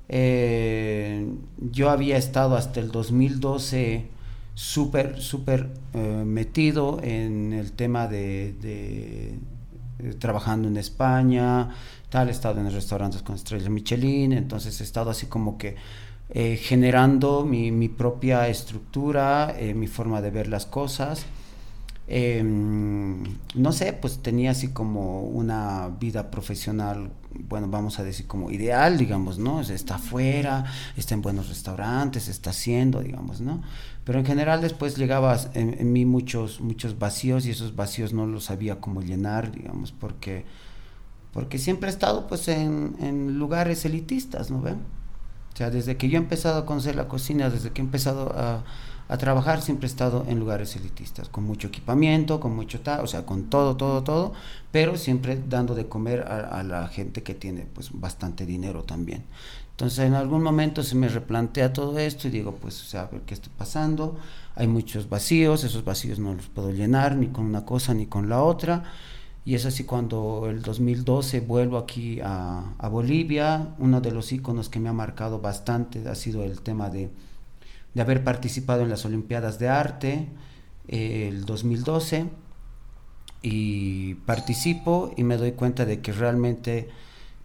Eh, 0.07 1.27
yo 1.57 1.89
había 1.89 2.17
estado 2.17 2.55
hasta 2.55 2.79
el 2.79 2.91
2012 2.91 4.05
súper, 4.55 5.21
súper 5.21 5.69
eh, 5.93 6.23
metido 6.25 6.99
en 7.03 7.53
el 7.53 7.73
tema 7.73 8.07
de, 8.07 8.53
de, 8.61 10.13
trabajando 10.15 10.67
en 10.67 10.77
España, 10.77 11.69
tal, 12.09 12.29
he 12.29 12.31
estado 12.31 12.59
en 12.59 12.71
restaurantes 12.71 13.21
con 13.21 13.35
estrella 13.35 13.69
Michelin, 13.69 14.33
entonces 14.33 14.81
he 14.81 14.83
estado 14.83 15.11
así 15.11 15.27
como 15.27 15.57
que 15.59 15.75
eh, 16.29 16.57
generando 16.57 17.45
mi, 17.45 17.71
mi, 17.71 17.87
propia 17.87 18.47
estructura, 18.47 19.55
eh, 19.59 19.75
mi 19.75 19.87
forma 19.87 20.21
de 20.21 20.31
ver 20.31 20.47
las 20.47 20.65
cosas. 20.65 21.25
Eh, 22.07 22.43
no 22.43 23.71
sé, 23.71 23.93
pues 23.93 24.19
tenía 24.19 24.51
así 24.51 24.69
como 24.69 25.21
una 25.21 25.89
vida 25.99 26.31
profesional, 26.31 27.11
bueno, 27.47 27.67
vamos 27.67 27.99
a 27.99 28.03
decir 28.03 28.27
como 28.27 28.51
ideal, 28.51 28.97
digamos, 28.97 29.37
¿no? 29.37 29.61
Está 29.61 29.95
afuera, 29.95 30.65
está 30.97 31.13
en 31.13 31.21
buenos 31.21 31.49
restaurantes, 31.49 32.27
está 32.27 32.51
haciendo, 32.51 33.01
digamos, 33.01 33.41
¿no? 33.41 33.61
Pero 34.03 34.19
en 34.19 34.25
general 34.25 34.61
después 34.61 34.97
llegaba 34.97 35.37
en, 35.53 35.91
mí 35.91 36.05
muchos, 36.05 36.61
muchos 36.61 36.99
vacíos 36.99 37.45
y 37.45 37.51
esos 37.51 37.75
vacíos 37.75 38.13
no 38.13 38.25
los 38.25 38.45
sabía 38.45 38.79
cómo 38.79 39.01
llenar, 39.01 39.51
digamos, 39.51 39.91
porque, 39.91 40.45
porque 41.33 41.57
siempre 41.57 41.89
he 41.89 41.93
estado 41.93 42.27
pues 42.27 42.47
en, 42.47 42.95
en 42.99 43.39
lugares 43.39 43.83
elitistas, 43.85 44.51
¿no 44.51 44.61
ven? 44.61 44.77
O 45.55 45.57
sea, 45.57 45.71
desde 45.71 45.97
que 45.97 46.09
yo 46.09 46.19
he 46.19 46.21
empezado 46.21 46.59
a 46.59 46.65
conocer 46.67 46.95
la 46.95 47.07
cocina, 47.07 47.49
desde 47.49 47.71
que 47.71 47.81
he 47.81 47.85
empezado 47.85 48.31
a 48.37 48.63
a 49.07 49.17
trabajar 49.17 49.61
siempre 49.61 49.85
he 49.85 49.89
estado 49.89 50.25
en 50.27 50.39
lugares 50.39 50.75
elitistas, 50.75 51.29
con 51.29 51.43
mucho 51.43 51.67
equipamiento, 51.67 52.39
con 52.39 52.55
mucho 52.55 52.81
tal, 52.81 53.01
o 53.01 53.07
sea, 53.07 53.25
con 53.25 53.49
todo, 53.49 53.77
todo, 53.77 54.03
todo, 54.03 54.33
pero 54.71 54.97
siempre 54.97 55.39
dando 55.47 55.75
de 55.75 55.87
comer 55.87 56.21
a, 56.21 56.59
a, 56.59 56.63
la 56.63 56.87
gente 56.87 57.21
que 57.21 57.35
tiene 57.35 57.67
pues 57.71 57.89
bastante 57.93 58.45
dinero 58.45 58.83
también. 58.83 59.23
Entonces 59.71 59.99
en 59.99 60.13
algún 60.13 60.41
momento 60.41 60.81
se 60.81 60.95
me 60.95 61.07
replantea 61.07 61.73
todo 61.73 61.99
esto 61.99 62.27
y 62.27 62.31
digo, 62.31 62.55
pues, 62.55 62.81
o 62.81 62.85
sea, 62.85 63.01
a 63.01 63.07
ver 63.07 63.21
qué 63.21 63.33
está 63.33 63.49
pasando, 63.55 64.17
hay 64.55 64.67
muchos 64.67 65.07
vacíos, 65.09 65.63
esos 65.63 65.83
vacíos 65.83 66.17
no 66.17 66.33
los 66.33 66.47
puedo 66.47 66.71
llenar 66.71 67.15
ni 67.15 67.27
con 67.27 67.45
una 67.45 67.65
cosa 67.65 67.93
ni 67.93 68.07
con 68.07 68.29
la 68.29 68.41
otra. 68.41 68.83
Y 69.45 69.55
es 69.55 69.65
así 69.65 69.83
cuando 69.83 70.47
el 70.49 70.63
2012 70.63 71.39
vuelvo 71.41 71.77
aquí 71.77 72.19
a, 72.23 72.73
Bolivia, 72.91 73.75
uno 73.77 74.01
de 74.01 74.11
los 74.11 74.31
iconos 74.31 74.69
que 74.69 74.79
me 74.79 74.89
ha 74.89 74.93
marcado 74.93 75.39
bastante 75.39 76.07
ha 76.09 76.15
sido 76.15 76.43
el 76.43 76.61
tema 76.61 76.89
de 76.89 77.09
de 77.95 78.01
haber 78.01 78.23
participado 78.23 78.83
en 78.83 78.89
las 78.89 79.05
Olimpiadas 79.05 79.57
de 79.57 79.69
Arte 79.69 80.27
eh, 80.87 81.29
el 81.29 81.45
2012 81.45 82.25
y 83.41 84.15
participo 84.25 85.11
y 85.17 85.23
me 85.23 85.37
doy 85.37 85.53
cuenta 85.53 85.85
de 85.85 86.01
que 86.01 86.11
realmente 86.11 86.89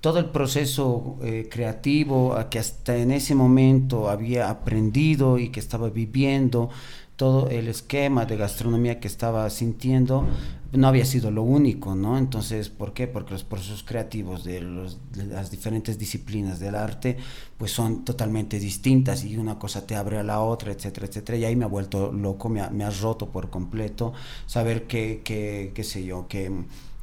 todo 0.00 0.18
el 0.18 0.26
proceso 0.26 1.18
eh, 1.22 1.48
creativo 1.50 2.36
que 2.50 2.58
hasta 2.58 2.96
en 2.96 3.12
ese 3.12 3.34
momento 3.34 4.10
había 4.10 4.50
aprendido 4.50 5.38
y 5.38 5.50
que 5.50 5.60
estaba 5.60 5.88
viviendo, 5.88 6.70
todo 7.16 7.50
el 7.50 7.68
esquema 7.68 8.24
de 8.24 8.36
gastronomía 8.36 8.98
que 8.98 9.08
estaba 9.08 9.48
sintiendo 9.50 10.26
no 10.72 10.88
había 10.88 11.04
sido 11.04 11.30
lo 11.30 11.42
único, 11.42 11.94
¿no? 11.94 12.16
Entonces, 12.16 12.68
¿por 12.68 12.92
qué? 12.92 13.06
Porque 13.06 13.32
los 13.32 13.44
procesos 13.44 13.82
creativos 13.82 14.44
de, 14.44 14.60
las 14.60 15.50
diferentes 15.50 15.98
disciplinas 15.98 16.60
del 16.60 16.74
arte, 16.74 17.16
pues 17.58 17.72
son 17.72 18.04
totalmente 18.04 18.58
distintas 18.58 19.24
y 19.24 19.36
una 19.36 19.58
cosa 19.58 19.86
te 19.86 19.96
abre 19.96 20.18
a 20.18 20.22
la 20.22 20.40
otra, 20.40 20.72
etcétera, 20.72 21.06
etcétera. 21.06 21.38
Y 21.38 21.44
ahí 21.44 21.56
me 21.56 21.64
ha 21.64 21.68
vuelto 21.68 22.12
loco, 22.12 22.48
me 22.48 22.60
ha, 22.60 22.90
roto 22.90 23.30
por 23.30 23.50
completo 23.50 24.12
saber 24.46 24.86
que, 24.86 25.22
que 25.24 25.72
qué 25.74 25.84
sé 25.84 26.04
yo, 26.04 26.26
que 26.28 26.50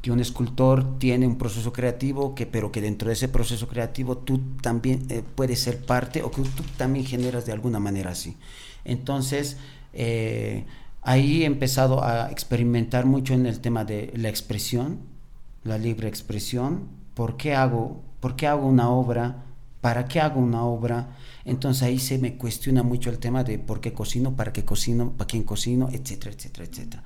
que 0.01 0.11
un 0.11 0.19
escultor 0.19 0.99
tiene 0.99 1.27
un 1.27 1.37
proceso 1.37 1.73
creativo, 1.73 2.35
que, 2.35 2.45
pero 2.45 2.71
que 2.71 2.81
dentro 2.81 3.07
de 3.07 3.13
ese 3.13 3.27
proceso 3.27 3.67
creativo 3.67 4.17
tú 4.17 4.39
también 4.61 5.05
eh, 5.09 5.23
puedes 5.35 5.59
ser 5.59 5.85
parte 5.85 6.21
o 6.21 6.31
que 6.31 6.43
tú 6.43 6.63
también 6.77 7.05
generas 7.05 7.45
de 7.45 7.51
alguna 7.51 7.79
manera 7.79 8.11
así. 8.11 8.37
Entonces, 8.85 9.57
eh, 9.93 10.65
ahí 11.07 11.43
he 11.43 11.45
empezado 11.45 12.03
a 12.03 12.29
experimentar 12.31 13.05
mucho 13.05 13.33
en 13.33 13.45
el 13.45 13.61
tema 13.61 13.85
de 13.85 14.11
la 14.15 14.27
expresión, 14.27 14.99
la 15.63 15.77
libre 15.77 16.09
expresión, 16.09 16.89
¿por 17.13 17.37
qué 17.37 17.55
hago, 17.55 18.03
por 18.19 18.35
qué 18.35 18.45
hago 18.47 18.67
una 18.67 18.89
obra? 18.89 19.45
¿Para 19.79 20.05
qué 20.05 20.19
hago 20.19 20.41
una 20.41 20.65
obra? 20.65 21.15
Entonces 21.45 21.83
ahí 21.83 21.97
se 21.97 22.17
me 22.17 22.35
cuestiona 22.35 22.83
mucho 22.83 23.09
el 23.09 23.19
tema 23.19 23.45
de 23.45 23.57
por 23.57 23.79
qué 23.79 23.93
cocino, 23.93 24.35
para 24.35 24.51
qué 24.51 24.65
cocino, 24.65 25.13
para 25.13 25.27
quién 25.27 25.43
cocino, 25.43 25.87
etcétera, 25.89 26.35
etcétera, 26.35 26.65
etcétera. 26.65 27.03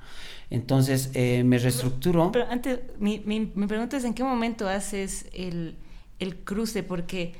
Entonces 0.50 1.10
eh, 1.14 1.44
me 1.44 1.58
reestructuro. 1.58 2.32
Pero, 2.32 2.46
antes, 2.50 2.80
mi, 2.98 3.20
mi, 3.24 3.46
pregunta 3.68 3.98
es 3.98 4.04
en 4.04 4.14
qué 4.14 4.24
momento 4.24 4.68
haces 4.68 5.26
el, 5.32 5.76
el 6.18 6.38
cruce, 6.38 6.82
porque 6.82 7.34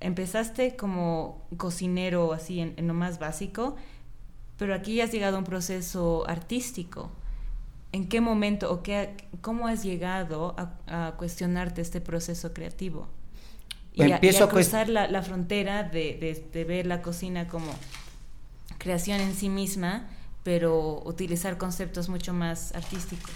empezaste 0.00 0.74
como 0.74 1.46
cocinero 1.56 2.32
así 2.32 2.58
en, 2.58 2.74
lo 2.88 2.92
más 2.92 3.20
básico, 3.20 3.76
pero 4.56 4.74
aquí 4.74 5.00
has 5.00 5.12
llegado 5.12 5.36
a 5.36 5.38
un 5.38 5.44
proceso 5.44 6.24
artístico. 6.28 7.10
¿En 7.92 8.08
qué 8.08 8.20
momento 8.20 8.72
o 8.72 8.82
qué, 8.82 9.16
cómo 9.40 9.66
has 9.66 9.82
llegado 9.82 10.54
a, 10.86 11.12
cuestionarte 11.18 11.80
este 11.80 12.00
proceso 12.00 12.52
creativo? 12.52 13.08
Y, 13.94 14.02
Empiezo 14.02 14.44
a, 14.44 14.48
cruzar 14.48 14.88
la, 14.88 15.08
la, 15.08 15.22
frontera 15.22 15.82
de, 15.82 16.16
de, 16.18 16.48
de 16.52 16.64
ver 16.64 16.86
la 16.86 17.02
cocina 17.02 17.48
como 17.48 17.70
creación 18.78 19.20
en 19.20 19.34
sí 19.34 19.50
misma 19.50 20.08
pero 20.42 21.02
utilizar 21.04 21.58
conceptos 21.58 22.08
mucho 22.08 22.32
más 22.32 22.74
artísticos. 22.74 23.30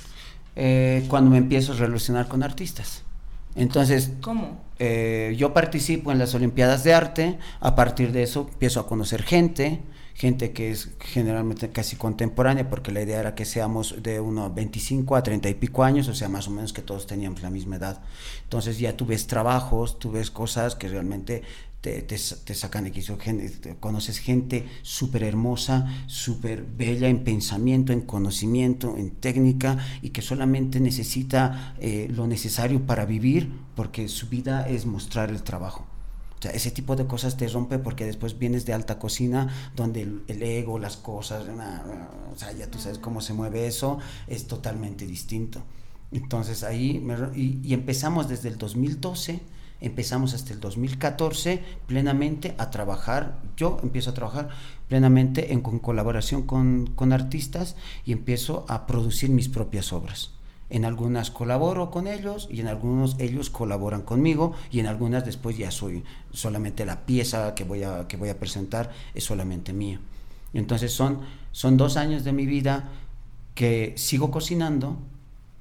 Eh, 0.56 1.04
cuando 1.08 1.30
me 1.30 1.38
empiezo 1.38 1.72
a 1.72 1.76
relacionar 1.76 2.28
con 2.28 2.42
artistas. 2.42 3.02
Entonces, 3.54 4.10
¿cómo? 4.20 4.60
Eh, 4.78 5.34
yo 5.38 5.54
participo 5.54 6.12
en 6.12 6.18
las 6.18 6.34
Olimpiadas 6.34 6.84
de 6.84 6.94
Arte, 6.94 7.38
a 7.60 7.74
partir 7.74 8.12
de 8.12 8.22
eso 8.22 8.48
empiezo 8.52 8.80
a 8.80 8.86
conocer 8.86 9.22
gente, 9.22 9.80
gente 10.16 10.52
que 10.52 10.70
es 10.70 10.90
generalmente 11.00 11.70
casi 11.70 11.96
contemporánea, 11.96 12.68
porque 12.68 12.90
la 12.90 13.02
idea 13.02 13.20
era 13.20 13.34
que 13.34 13.44
seamos 13.44 14.02
de 14.02 14.20
unos 14.20 14.54
25 14.54 15.16
a 15.16 15.22
30 15.22 15.48
y 15.48 15.54
pico 15.54 15.84
años, 15.84 16.08
o 16.08 16.14
sea, 16.14 16.28
más 16.28 16.48
o 16.48 16.50
menos 16.50 16.72
que 16.72 16.82
todos 16.82 17.06
teníamos 17.06 17.42
la 17.42 17.50
misma 17.50 17.76
edad. 17.76 18.02
Entonces 18.44 18.78
ya 18.78 18.96
tú 18.96 19.06
ves 19.06 19.26
trabajos, 19.26 19.98
tú 19.98 20.10
ves 20.10 20.30
cosas 20.30 20.74
que 20.74 20.88
realmente 20.88 21.42
te, 21.86 22.18
te, 22.18 22.54
sacan 22.54 22.82
de 22.82 22.90
quicio, 22.90 23.16
conoces 23.78 24.18
gente 24.18 24.66
súper 24.82 25.22
hermosa, 25.22 25.86
súper 26.08 26.64
bella 26.64 27.06
en 27.08 27.22
pensamiento, 27.22 27.92
en 27.92 28.00
conocimiento, 28.00 28.96
en 28.96 29.12
técnica 29.12 29.78
y 30.02 30.10
que 30.10 30.20
solamente 30.20 30.80
necesita 30.80 31.76
eh, 31.78 32.08
lo 32.10 32.26
necesario 32.26 32.84
para 32.84 33.04
vivir 33.06 33.52
porque 33.76 34.08
su 34.08 34.28
vida 34.28 34.68
es 34.68 34.84
mostrar 34.84 35.30
el 35.30 35.44
trabajo. 35.44 35.86
O 36.40 36.42
sea, 36.42 36.50
ese 36.50 36.72
tipo 36.72 36.96
de 36.96 37.06
cosas 37.06 37.36
te 37.36 37.46
rompe 37.46 37.78
porque 37.78 38.04
después 38.04 38.36
vienes 38.36 38.66
de 38.66 38.72
alta 38.72 38.98
cocina 38.98 39.48
donde 39.76 40.02
el, 40.02 40.42
ego, 40.42 40.80
las 40.80 40.96
cosas, 40.96 41.46
o 41.48 42.36
sea, 42.36 42.50
ya 42.50 42.68
tú 42.68 42.80
sabes 42.80 42.98
cómo 42.98 43.20
se 43.20 43.32
mueve 43.32 43.68
eso, 43.68 43.98
es 44.26 44.48
totalmente 44.48 45.06
distinto. 45.06 45.62
Entonces 46.10 46.64
ahí, 46.64 47.00
y, 47.34 47.60
y 47.62 47.74
empezamos 47.74 48.28
desde 48.28 48.48
el 48.48 48.58
2012 48.58 49.40
empezamos 49.86 50.34
hasta 50.34 50.52
el 50.52 50.60
2014 50.60 51.62
plenamente 51.86 52.54
a 52.58 52.70
trabajar, 52.70 53.38
yo 53.56 53.78
empiezo 53.82 54.10
a 54.10 54.14
trabajar 54.14 54.48
plenamente 54.88 55.52
en 55.52 55.60
colaboración 55.60 56.42
con, 56.42 56.86
con, 56.94 57.12
artistas 57.12 57.76
y 58.04 58.12
empiezo 58.12 58.64
a 58.68 58.86
producir 58.86 59.30
mis 59.30 59.48
propias 59.48 59.92
obras. 59.92 60.30
En 60.68 60.84
algunas 60.84 61.30
colaboro 61.30 61.90
con 61.90 62.06
ellos 62.08 62.48
y 62.50 62.60
en 62.60 62.66
algunos 62.66 63.16
ellos 63.20 63.50
colaboran 63.50 64.02
conmigo 64.02 64.54
y 64.70 64.80
en 64.80 64.86
algunas 64.86 65.24
después 65.24 65.56
ya 65.56 65.70
soy 65.70 66.02
solamente 66.32 66.84
la 66.84 67.06
pieza 67.06 67.54
que 67.54 67.64
voy 67.64 67.84
a, 67.84 68.08
que 68.08 68.16
voy 68.16 68.30
a 68.30 68.38
presentar 68.38 68.90
es 69.14 69.24
solamente 69.24 69.72
mía. 69.72 70.00
Entonces 70.54 70.92
son, 70.92 71.20
son 71.52 71.76
dos 71.76 71.96
años 71.96 72.24
de 72.24 72.32
mi 72.32 72.46
vida 72.46 72.88
que 73.54 73.94
sigo 73.96 74.30
cocinando, 74.30 74.98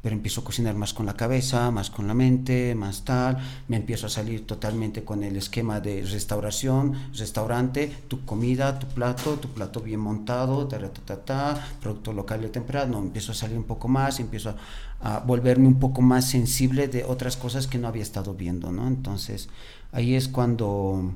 pero 0.05 0.15
empiezo 0.15 0.41
a 0.41 0.43
cocinar 0.43 0.75
más 0.75 0.93
con 0.93 1.07
la 1.07 1.15
cabeza, 1.15 1.71
más 1.71 1.89
con 1.89 2.05
la 2.05 2.13
mente, 2.13 2.75
más 2.75 3.03
tal, 3.05 3.39
me 3.67 3.77
empiezo 3.77 4.05
a 4.05 4.09
salir 4.11 4.45
totalmente 4.45 5.03
con 5.03 5.23
el 5.23 5.35
esquema 5.35 5.79
de 5.79 6.03
restauración, 6.03 6.93
restaurante, 7.17 7.91
tu 8.07 8.23
comida, 8.23 8.77
tu 8.77 8.85
plato, 8.85 9.37
tu 9.37 9.47
plato 9.49 9.81
bien 9.81 9.99
montado, 9.99 10.67
ta, 10.67 10.77
ta, 10.77 11.25
ta, 11.25 11.67
producto 11.81 12.13
local 12.13 12.39
de 12.41 12.49
temporada, 12.49 12.85
no, 12.85 12.99
empiezo 12.99 13.31
a 13.31 13.33
salir 13.33 13.57
un 13.57 13.63
poco 13.63 13.87
más, 13.87 14.19
empiezo 14.19 14.53
a, 15.01 15.21
volverme 15.21 15.67
un 15.67 15.79
poco 15.79 16.03
más 16.03 16.29
sensible 16.29 16.87
de 16.87 17.03
otras 17.03 17.35
cosas 17.35 17.65
que 17.65 17.79
no 17.79 17.87
había 17.87 18.03
estado 18.03 18.35
viendo, 18.35 18.71
¿no? 18.71 18.87
Entonces, 18.87 19.49
ahí 19.91 20.13
es 20.13 20.27
cuando 20.27 21.13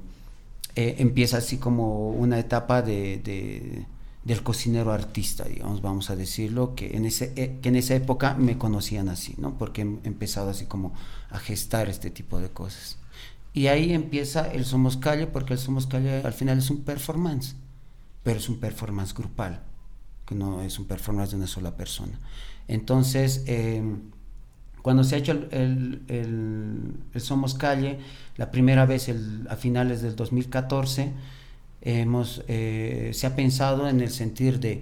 eh, 0.76 0.96
empieza 0.98 1.38
así 1.38 1.58
como 1.58 2.10
una 2.10 2.40
etapa 2.40 2.82
de 2.82 3.86
del 4.30 4.44
cocinero 4.44 4.92
artista, 4.92 5.46
digamos, 5.46 5.82
vamos 5.82 6.12
a 6.12 6.16
decirlo, 6.16 6.76
que 6.76 6.96
en, 6.96 7.08
ese, 7.08 7.34
eh, 7.36 7.58
que 7.64 7.70
en 7.70 7.76
esa 7.76 7.96
época 7.96 8.36
me 8.36 8.60
conocían 8.60 9.10
así, 9.10 9.34
¿no? 9.40 9.58
Porque 9.58 9.82
he 9.82 10.08
empezado 10.08 10.52
así 10.52 10.68
como 10.68 10.94
a 11.32 11.40
gestar 11.40 11.90
este 11.90 12.12
tipo 12.12 12.40
de 12.40 12.50
cosas. 12.50 13.00
Y 13.54 13.68
ahí 13.68 13.92
empieza 13.92 14.46
el 14.52 14.66
Somos 14.66 14.98
Calle, 14.98 15.26
porque 15.26 15.54
el 15.54 15.60
Somos 15.60 15.88
Calle 15.88 16.22
al 16.24 16.34
final 16.34 16.60
es 16.60 16.70
un 16.70 16.84
performance, 16.84 17.56
pero 18.22 18.38
es 18.38 18.48
un 18.50 18.60
performance 18.60 19.16
grupal, 19.16 19.64
que 20.28 20.36
no 20.36 20.62
es 20.62 20.78
un 20.78 20.86
performance 20.86 21.32
de 21.32 21.38
una 21.38 21.48
sola 21.48 21.76
persona. 21.76 22.20
Entonces, 22.68 23.42
em, 23.48 24.12
cuando 24.84 25.04
se 25.04 25.16
ha 25.16 25.18
hecho 25.18 25.32
el, 25.32 26.04
el, 26.08 27.20
Somos 27.20 27.56
Calle, 27.56 27.98
la 28.38 28.52
primera 28.52 28.86
vez 28.86 29.10
a 29.50 29.56
finales 29.56 30.04
del 30.04 30.16
2014, 30.16 31.14
hemos, 31.82 32.44
eh, 32.48 33.12
se 33.14 33.28
ha 33.28 33.36
pensado 33.36 33.88
en 33.88 34.02
el 34.02 34.10
sentir 34.10 34.60
de 34.60 34.82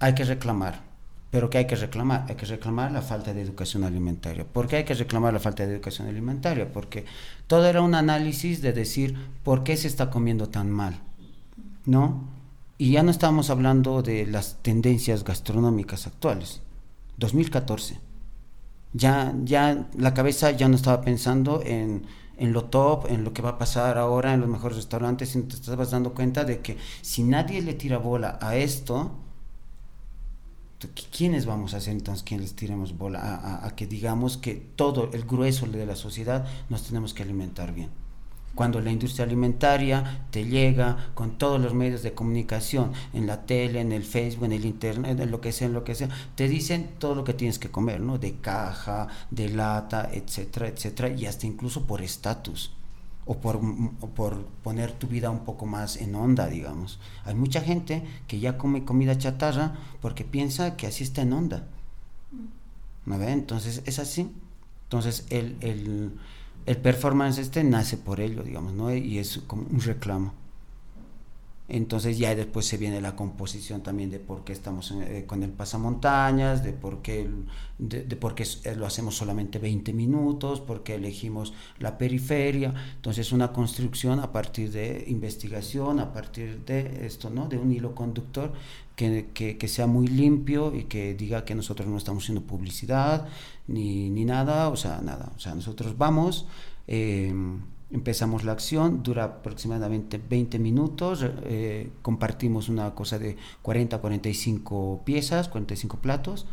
hay 0.00 0.14
que 0.14 0.24
reclamar, 0.24 0.82
pero 1.30 1.50
¿qué 1.50 1.58
hay 1.58 1.66
que 1.66 1.76
reclamar? 1.76 2.26
Hay 2.28 2.36
que 2.36 2.46
reclamar 2.46 2.92
la 2.92 3.02
falta 3.02 3.32
de 3.32 3.40
educación 3.40 3.84
alimentaria. 3.84 4.44
¿Por 4.44 4.68
qué 4.68 4.76
hay 4.76 4.84
que 4.84 4.94
reclamar 4.94 5.32
la 5.32 5.40
falta 5.40 5.66
de 5.66 5.74
educación 5.74 6.08
alimentaria? 6.08 6.72
Porque 6.72 7.04
todo 7.46 7.66
era 7.66 7.82
un 7.82 7.94
análisis 7.94 8.62
de 8.62 8.72
decir 8.72 9.16
por 9.42 9.64
qué 9.64 9.76
se 9.76 9.88
está 9.88 10.10
comiendo 10.10 10.48
tan 10.48 10.70
mal, 10.70 11.00
¿no? 11.86 12.28
Y 12.78 12.92
ya 12.92 13.02
no 13.02 13.10
estamos 13.10 13.50
hablando 13.50 14.02
de 14.02 14.26
las 14.26 14.62
tendencias 14.62 15.24
gastronómicas 15.24 16.06
actuales. 16.06 16.60
2014. 17.16 17.98
Ya, 18.92 19.34
ya 19.44 19.88
la 19.96 20.14
cabeza 20.14 20.50
ya 20.50 20.68
no 20.68 20.76
estaba 20.76 21.00
pensando 21.02 21.62
en 21.64 22.04
en 22.36 22.52
lo 22.52 22.64
top, 22.64 23.06
en 23.08 23.24
lo 23.24 23.32
que 23.32 23.42
va 23.42 23.50
a 23.50 23.58
pasar 23.58 23.98
ahora 23.98 24.34
en 24.34 24.40
los 24.40 24.48
mejores 24.48 24.76
restaurantes, 24.76 25.34
y 25.36 25.42
te 25.42 25.54
estabas 25.54 25.90
dando 25.90 26.14
cuenta 26.14 26.44
de 26.44 26.60
que 26.60 26.76
si 27.02 27.22
nadie 27.22 27.62
le 27.62 27.74
tira 27.74 27.98
bola 27.98 28.38
a 28.40 28.56
esto, 28.56 29.12
¿quiénes 31.16 31.46
vamos 31.46 31.74
a 31.74 31.80
ser 31.80 31.94
entonces 31.94 32.22
quienes 32.24 32.48
les 32.48 32.56
tiremos 32.56 32.98
bola 32.98 33.20
a, 33.20 33.66
a 33.66 33.74
que 33.74 33.86
digamos 33.86 34.36
que 34.36 34.54
todo 34.54 35.10
el 35.12 35.24
grueso 35.24 35.66
de 35.66 35.86
la 35.86 35.96
sociedad 35.96 36.46
nos 36.68 36.82
tenemos 36.82 37.14
que 37.14 37.22
alimentar 37.22 37.72
bien? 37.72 38.03
Cuando 38.54 38.80
la 38.80 38.90
industria 38.90 39.24
alimentaria 39.24 40.26
te 40.30 40.44
llega 40.44 41.10
con 41.14 41.38
todos 41.38 41.60
los 41.60 41.74
medios 41.74 42.02
de 42.02 42.14
comunicación, 42.14 42.92
en 43.12 43.26
la 43.26 43.46
tele, 43.46 43.80
en 43.80 43.92
el 43.92 44.04
Facebook, 44.04 44.44
en 44.44 44.52
el 44.52 44.64
internet, 44.64 45.18
en 45.20 45.30
lo 45.30 45.40
que 45.40 45.52
sea, 45.52 45.66
en 45.66 45.74
lo 45.74 45.84
que 45.84 45.94
sea, 45.94 46.08
te 46.34 46.48
dicen 46.48 46.90
todo 46.98 47.14
lo 47.14 47.24
que 47.24 47.34
tienes 47.34 47.58
que 47.58 47.70
comer, 47.70 48.00
¿no? 48.00 48.18
De 48.18 48.36
caja, 48.36 49.08
de 49.30 49.48
lata, 49.48 50.08
etcétera, 50.12 50.68
etcétera, 50.68 51.08
y 51.08 51.26
hasta 51.26 51.46
incluso 51.46 51.86
por 51.86 52.02
estatus. 52.02 52.72
O 53.26 53.38
por, 53.38 53.58
por 54.14 54.44
poner 54.62 54.92
tu 54.92 55.06
vida 55.06 55.30
un 55.30 55.46
poco 55.46 55.64
más 55.64 55.96
en 55.96 56.14
onda, 56.14 56.46
digamos. 56.46 57.00
Hay 57.24 57.34
mucha 57.34 57.62
gente 57.62 58.04
que 58.28 58.38
ya 58.38 58.58
come 58.58 58.84
comida 58.84 59.16
chatarra 59.16 59.78
porque 60.02 60.24
piensa 60.24 60.76
que 60.76 60.86
así 60.86 61.04
está 61.04 61.22
en 61.22 61.32
onda. 61.32 61.66
¿No 63.06 63.18
ve? 63.18 63.32
Entonces 63.32 63.82
es 63.86 63.98
así. 63.98 64.30
Entonces 64.84 65.26
el, 65.30 65.56
el 65.60 66.12
el 66.66 66.76
performance 66.78 67.38
este 67.38 67.64
nace 67.64 67.96
por 67.96 68.20
ello, 68.20 68.42
digamos, 68.42 68.72
¿no? 68.72 68.94
Y 68.94 69.18
es 69.18 69.40
como 69.46 69.66
un 69.70 69.80
reclamo. 69.80 70.32
Entonces 71.66 72.18
ya 72.18 72.34
después 72.34 72.66
se 72.66 72.76
viene 72.76 73.00
la 73.00 73.16
composición 73.16 73.82
también 73.82 74.10
de 74.10 74.18
por 74.18 74.44
qué 74.44 74.52
estamos 74.52 74.90
eh, 74.90 75.24
con 75.26 75.42
el 75.42 75.50
pasamontañas, 75.50 76.62
de 76.62 76.74
por 76.74 77.00
qué, 77.00 77.26
de, 77.78 78.04
por 78.16 78.34
qué 78.34 78.46
eh, 78.64 78.76
lo 78.76 78.84
hacemos 78.84 79.16
solamente 79.16 79.58
20 79.58 79.94
minutos, 79.94 80.60
por 80.60 80.82
qué 80.82 80.96
elegimos 80.96 81.54
la 81.78 81.96
periferia. 81.96 82.74
Entonces 82.96 83.32
una 83.32 83.52
construcción 83.52 84.20
a 84.20 84.30
partir 84.30 84.72
de 84.72 85.04
investigación, 85.08 86.00
a 86.00 86.12
partir 86.12 86.64
de 86.66 87.06
esto, 87.06 87.30
¿no? 87.30 87.48
De 87.48 87.56
un 87.56 87.72
hilo 87.72 87.94
conductor 87.94 88.52
que, 88.94 89.30
que, 89.32 89.56
que 89.56 89.68
sea 89.68 89.86
muy 89.86 90.06
limpio 90.06 90.74
y 90.74 90.84
que 90.84 91.14
diga 91.14 91.46
que 91.46 91.54
nosotros 91.54 91.88
no 91.88 91.96
estamos 91.96 92.24
haciendo 92.24 92.42
publicidad 92.46 93.26
ni, 93.68 94.10
ni 94.10 94.26
nada, 94.26 94.68
o 94.68 94.76
sea, 94.76 95.00
nada. 95.00 95.32
O 95.34 95.38
sea, 95.38 95.54
nosotros 95.54 95.96
vamos... 95.96 96.46
Eh, 96.86 97.32
Empezamos 97.90 98.44
la 98.44 98.52
acción, 98.52 99.02
dura 99.02 99.24
aproximadamente 99.24 100.18
20 100.18 100.58
minutos, 100.58 101.24
eh, 101.44 101.90
compartimos 102.02 102.68
una 102.68 102.94
cosa 102.94 103.18
de 103.18 103.36
40 103.62 103.98
45 103.98 105.02
piezas, 105.04 105.48
45 105.48 105.98
platos, 105.98 106.46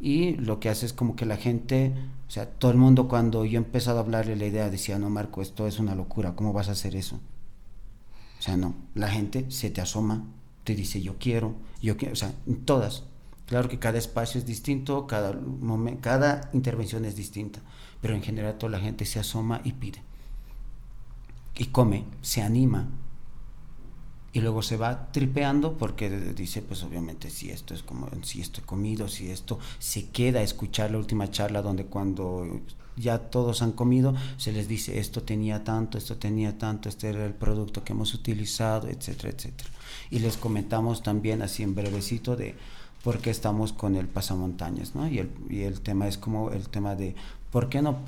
y 0.00 0.32
lo 0.36 0.60
que 0.60 0.70
hace 0.70 0.86
es 0.86 0.92
como 0.92 1.14
que 1.14 1.26
la 1.26 1.36
gente, 1.36 1.92
o 2.26 2.30
sea, 2.30 2.46
todo 2.46 2.70
el 2.70 2.78
mundo 2.78 3.06
cuando 3.06 3.44
yo 3.44 3.58
he 3.60 3.62
empezado 3.62 3.98
a 3.98 4.00
hablarle 4.00 4.36
la 4.36 4.46
idea 4.46 4.70
decía, 4.70 4.98
no 4.98 5.10
Marco, 5.10 5.42
esto 5.42 5.66
es 5.66 5.78
una 5.78 5.94
locura, 5.94 6.34
¿cómo 6.34 6.52
vas 6.52 6.68
a 6.68 6.72
hacer 6.72 6.96
eso? 6.96 7.20
O 8.38 8.42
sea, 8.42 8.56
no, 8.56 8.74
la 8.94 9.08
gente 9.08 9.50
se 9.50 9.70
te 9.70 9.80
asoma, 9.80 10.24
te 10.64 10.74
dice 10.74 11.02
yo 11.02 11.16
quiero, 11.18 11.54
yo 11.82 11.96
quiero, 11.96 12.12
o 12.14 12.16
sea, 12.16 12.32
todas. 12.64 13.04
Claro 13.46 13.68
que 13.68 13.78
cada 13.78 13.98
espacio 13.98 14.38
es 14.38 14.46
distinto, 14.46 15.06
cada, 15.06 15.38
cada 16.00 16.50
intervención 16.52 17.04
es 17.04 17.16
distinta, 17.16 17.60
pero 18.00 18.14
en 18.14 18.22
general 18.22 18.58
toda 18.58 18.72
la 18.72 18.80
gente 18.80 19.04
se 19.04 19.18
asoma 19.18 19.60
y 19.64 19.72
pide 19.72 20.07
y 21.58 21.66
come, 21.66 22.04
se 22.22 22.40
anima 22.40 22.88
y 24.32 24.40
luego 24.40 24.62
se 24.62 24.76
va 24.76 25.10
tripeando 25.10 25.76
porque 25.76 26.10
dice 26.10 26.62
pues 26.62 26.82
obviamente 26.84 27.30
si 27.30 27.50
esto 27.50 27.74
es 27.74 27.82
como 27.82 28.08
si 28.22 28.40
esto 28.40 28.60
he 28.60 28.64
comido 28.64 29.08
si 29.08 29.30
esto 29.30 29.58
se 29.78 30.10
queda 30.10 30.40
a 30.40 30.42
escuchar 30.42 30.90
la 30.90 30.98
última 30.98 31.30
charla 31.30 31.62
donde 31.62 31.86
cuando 31.86 32.60
ya 32.96 33.18
todos 33.18 33.62
han 33.62 33.72
comido 33.72 34.14
se 34.36 34.52
les 34.52 34.68
dice 34.68 34.98
esto 34.98 35.22
tenía 35.22 35.64
tanto 35.64 35.96
esto 35.96 36.16
tenía 36.16 36.58
tanto 36.58 36.88
este 36.88 37.08
era 37.08 37.24
el 37.24 37.34
producto 37.34 37.84
que 37.84 37.94
hemos 37.94 38.12
utilizado 38.14 38.88
etcétera 38.88 39.30
etcétera 39.30 39.70
y 40.10 40.18
les 40.18 40.36
comentamos 40.36 41.02
también 41.02 41.40
así 41.40 41.62
en 41.62 41.74
brevecito 41.74 42.36
de 42.36 42.54
por 43.02 43.20
qué 43.20 43.30
estamos 43.30 43.72
con 43.72 43.96
el 43.96 44.08
pasamontañas 44.08 44.94
¿no? 44.94 45.08
y, 45.08 45.20
el, 45.20 45.30
y 45.48 45.62
el 45.62 45.80
tema 45.80 46.06
es 46.06 46.18
como 46.18 46.50
el 46.50 46.68
tema 46.68 46.94
de 46.96 47.14
¿por 47.50 47.68
qué 47.68 47.82
no 47.82 47.98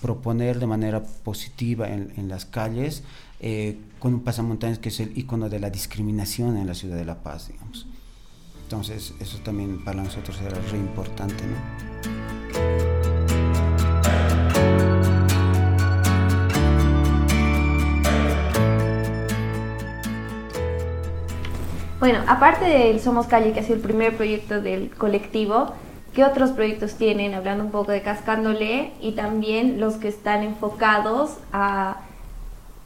proponer 0.00 0.58
de 0.58 0.66
manera 0.66 1.02
positiva 1.02 1.88
en, 1.88 2.12
en 2.16 2.28
las 2.28 2.44
calles 2.44 3.02
eh, 3.40 3.78
con 3.98 4.14
un 4.14 4.20
pasamontañas 4.20 4.78
que 4.78 4.88
es 4.88 5.00
el 5.00 5.16
icono 5.16 5.48
de 5.48 5.60
la 5.60 5.70
discriminación 5.70 6.56
en 6.56 6.66
la 6.66 6.74
ciudad 6.74 6.96
de 6.96 7.04
La 7.04 7.22
Paz, 7.22 7.48
digamos? 7.48 7.86
Entonces, 8.62 9.14
eso 9.20 9.38
también 9.38 9.84
para 9.84 10.02
nosotros 10.02 10.40
era 10.40 10.58
re 10.70 10.78
importante, 10.78 11.44
¿no? 11.44 11.90
Bueno, 21.98 22.20
aparte 22.26 22.64
del 22.64 22.98
Somos 22.98 23.26
Calle, 23.26 23.52
que 23.52 23.60
ha 23.60 23.62
sido 23.62 23.74
el 23.74 23.82
primer 23.82 24.16
proyecto 24.16 24.62
del 24.62 24.90
colectivo, 24.90 25.74
¿Qué 26.20 26.26
otros 26.26 26.50
proyectos 26.50 26.96
tienen? 26.96 27.32
Hablando 27.32 27.64
un 27.64 27.70
poco 27.70 27.92
de 27.92 28.02
Cascándole 28.02 28.92
y 29.00 29.12
también 29.12 29.80
los 29.80 29.94
que 29.94 30.08
están 30.08 30.42
enfocados 30.42 31.38
a 31.50 32.02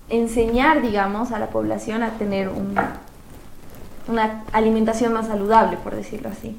enseñar, 0.08 0.82
digamos, 0.82 1.32
a 1.32 1.40
la 1.40 1.50
población 1.50 2.04
a 2.04 2.10
tener 2.10 2.48
una 2.48 4.44
alimentación 4.52 5.12
más 5.12 5.26
saludable, 5.26 5.78
por 5.78 5.96
decirlo 5.96 6.28
así. 6.28 6.56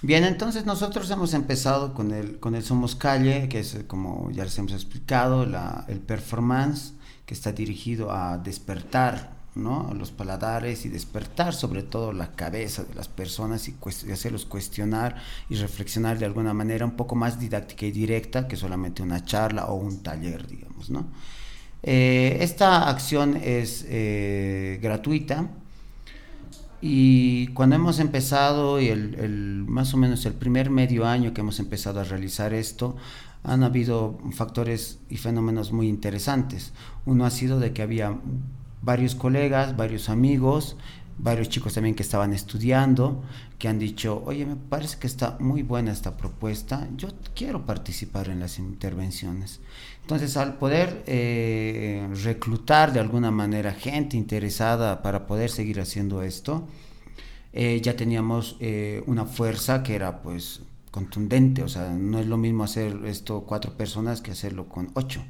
Bien, 0.00 0.24
entonces 0.24 0.64
nosotros 0.64 1.10
hemos 1.10 1.34
empezado 1.34 1.92
con 1.92 2.10
el, 2.12 2.40
con 2.40 2.54
el 2.54 2.62
Somos 2.62 2.94
Calle, 2.94 3.50
que 3.50 3.58
es 3.58 3.76
como 3.86 4.30
ya 4.30 4.44
les 4.44 4.58
hemos 4.58 4.72
explicado, 4.72 5.44
la, 5.44 5.84
el 5.88 6.00
performance 6.00 6.94
que 7.26 7.34
está 7.34 7.52
dirigido 7.52 8.10
a 8.12 8.38
despertar 8.38 9.37
¿no? 9.58 9.92
los 9.94 10.10
paladares 10.10 10.86
y 10.86 10.88
despertar 10.88 11.54
sobre 11.54 11.82
todo 11.82 12.12
la 12.12 12.32
cabeza 12.32 12.84
de 12.84 12.94
las 12.94 13.08
personas 13.08 13.68
y, 13.68 13.74
hacerlos 14.12 14.46
cuestionar 14.46 15.16
y 15.50 15.56
reflexionar 15.56 16.18
de 16.18 16.26
alguna 16.26 16.54
manera 16.54 16.84
un 16.84 16.96
poco 16.96 17.14
más 17.14 17.38
didáctica 17.38 17.86
y 17.86 17.90
directa 17.90 18.48
que 18.48 18.56
solamente 18.56 19.02
una 19.02 19.24
charla 19.24 19.66
o 19.66 19.74
un 19.74 20.02
taller, 20.02 20.46
digamos. 20.46 20.90
¿no? 20.90 21.06
Eh, 21.82 22.38
esta 22.40 22.88
acción 22.88 23.36
es 23.36 23.84
eh, 23.88 24.78
gratuita 24.82 25.48
y 26.80 27.48
cuando 27.48 27.76
hemos 27.76 27.98
empezado 27.98 28.80
y 28.80 28.88
el, 28.88 29.64
más 29.66 29.94
o 29.94 29.96
menos 29.96 30.24
el 30.26 30.34
primer 30.34 30.70
medio 30.70 31.06
año 31.06 31.34
que 31.34 31.40
hemos 31.40 31.58
empezado 31.58 32.00
a 32.00 32.04
realizar 32.04 32.54
esto, 32.54 32.96
han 33.42 33.62
habido 33.64 34.18
factores 34.32 34.98
y 35.08 35.16
fenómenos 35.16 35.72
muy 35.72 35.88
interesantes. 35.88 36.72
Uno 37.04 37.24
ha 37.24 37.30
sido 37.30 37.58
de 37.58 37.72
que 37.72 37.82
había 37.82 38.18
varios 38.88 39.14
colegas, 39.14 39.76
varios 39.76 40.08
amigos, 40.08 40.74
varios 41.18 41.50
chicos 41.50 41.74
también 41.74 41.94
que 41.94 42.02
estaban 42.02 42.32
estudiando, 42.32 43.22
que 43.58 43.68
han 43.68 43.78
dicho, 43.78 44.22
oye, 44.24 44.46
me 44.46 44.56
parece 44.56 44.98
que 44.98 45.06
está 45.06 45.36
muy 45.40 45.62
buena 45.62 45.92
esta 45.92 46.16
propuesta, 46.16 46.88
yo 46.96 47.08
quiero 47.34 47.66
participar 47.66 48.30
en 48.30 48.40
las 48.40 48.58
intervenciones. 48.58 49.60
Entonces, 50.00 50.38
al 50.38 50.56
poder 50.56 51.02
eh, 51.06 52.08
reclutar 52.24 52.94
de 52.94 53.00
alguna 53.00 53.30
manera 53.30 53.72
gente 53.72 54.16
interesada 54.16 55.02
para 55.02 55.26
poder 55.26 55.50
seguir 55.50 55.80
haciendo 55.80 56.22
esto, 56.22 56.66
eh, 57.52 57.82
ya 57.82 57.94
teníamos 57.94 58.56
eh, 58.58 59.02
una 59.06 59.26
fuerza 59.26 59.82
que 59.82 59.96
era 59.96 60.22
pues 60.22 60.62
contundente, 60.90 61.62
o 61.62 61.68
sea, 61.68 61.90
no 61.90 62.20
es 62.20 62.26
lo 62.26 62.38
mismo 62.38 62.64
hacer 62.64 63.04
esto 63.04 63.42
cuatro 63.42 63.76
personas 63.76 64.22
que 64.22 64.30
hacerlo 64.30 64.66
con 64.66 64.92
ocho. 64.94 65.22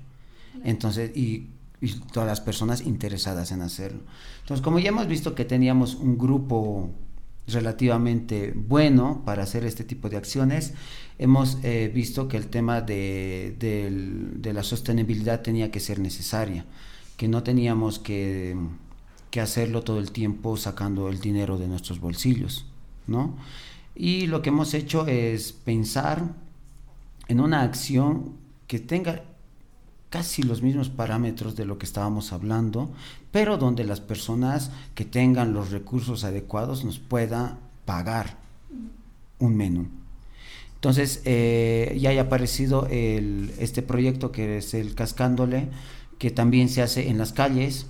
Entonces, 0.63 1.17
y 1.17 1.58
y 1.81 1.93
todas 1.95 2.29
las 2.29 2.41
personas 2.41 2.83
interesadas 2.83 3.53
en 3.53 3.63
hacerlo. 3.63 4.01
Entonces, 4.41 4.63
como 4.65 4.79
ya 4.79 4.89
hemos 4.89 5.07
visto 5.07 5.35
que 5.35 5.45
teníamos 5.45 5.95
un 5.95 6.19
grupo 6.19 6.91
relativamente 7.49 8.53
bueno 8.55 9.23
para 9.25 9.43
hacer 9.43 9.65
este 9.65 9.85
tipo 9.85 10.09
de 10.09 10.17
acciones, 10.17 10.75
hemos 11.19 11.59
eh, 11.63 11.91
visto 11.93 12.29
que 12.29 12.37
el 12.37 12.49
tema 12.49 12.81
de, 12.81 13.57
de, 13.59 14.53
la 14.53 14.63
sostenibilidad 14.63 15.41
tenía 15.41 15.71
que 15.71 15.81
ser 15.81 15.99
necesaria, 15.99 16.67
que 17.17 17.29
no 17.29 17.43
teníamos 17.43 17.99
que, 17.99 18.57
que, 19.31 19.41
hacerlo 19.41 19.83
todo 19.83 19.99
el 19.99 20.11
tiempo 20.13 20.57
sacando 20.57 21.09
el 21.09 21.21
dinero 21.21 21.59
de 21.59 21.69
nuestros 21.69 22.01
bolsillos, 22.01 22.67
¿no? 23.07 23.37
Y 23.95 24.27
lo 24.27 24.43
que 24.43 24.51
hemos 24.51 24.75
hecho 24.75 25.07
es 25.07 25.53
pensar 25.53 26.23
en 27.29 27.41
una 27.41 27.63
acción 27.63 28.37
que 28.67 28.79
tenga 28.79 29.25
casi 30.11 30.43
los 30.43 30.63
mismos 30.63 30.89
parámetros 30.89 31.57
de 31.57 31.65
lo 31.65 31.79
que 31.79 31.87
estábamos 31.87 32.33
hablando, 32.33 32.91
pero 33.31 33.59
donde 33.59 33.85
las 33.85 34.01
personas 34.01 34.71
que 34.95 35.05
tengan 35.05 35.53
los 35.53 35.71
recursos 35.71 36.25
adecuados 36.25 36.85
nos 36.85 36.99
puedan 36.99 37.59
pagar 37.85 38.39
un 39.39 39.57
menú. 39.57 39.89
Entonces, 40.75 41.23
eh, 41.25 41.99
ya 42.01 42.11
haya 42.11 42.23
aparecido 42.23 42.87
este 42.87 43.83
proyecto 43.83 44.31
que 44.31 44.59
es 44.59 44.75
el 44.75 44.95
Cascándole, 44.95 45.69
que 46.19 46.31
también 46.31 46.69
se 46.69 46.83
hace 46.83 47.09
en 47.09 47.19
las 47.19 47.33
calles. 47.33 47.87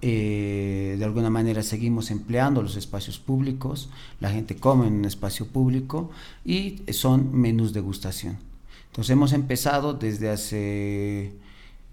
Eh, 0.00 0.94
de 0.98 1.04
alguna 1.04 1.30
manera 1.30 1.62
seguimos 1.62 2.10
empleando 2.10 2.62
los 2.62 2.76
espacios 2.76 3.18
públicos, 3.18 3.88
la 4.20 4.30
gente 4.30 4.54
come 4.56 4.86
en 4.86 4.94
un 4.94 5.04
espacio 5.06 5.46
público 5.46 6.10
y 6.44 6.82
son 6.92 7.34
menús 7.34 7.72
de 7.72 7.80
degustación. 7.80 8.38
Entonces 8.96 9.10
hemos 9.10 9.34
empezado 9.34 9.92
desde 9.92 10.30
hace, 10.30 11.34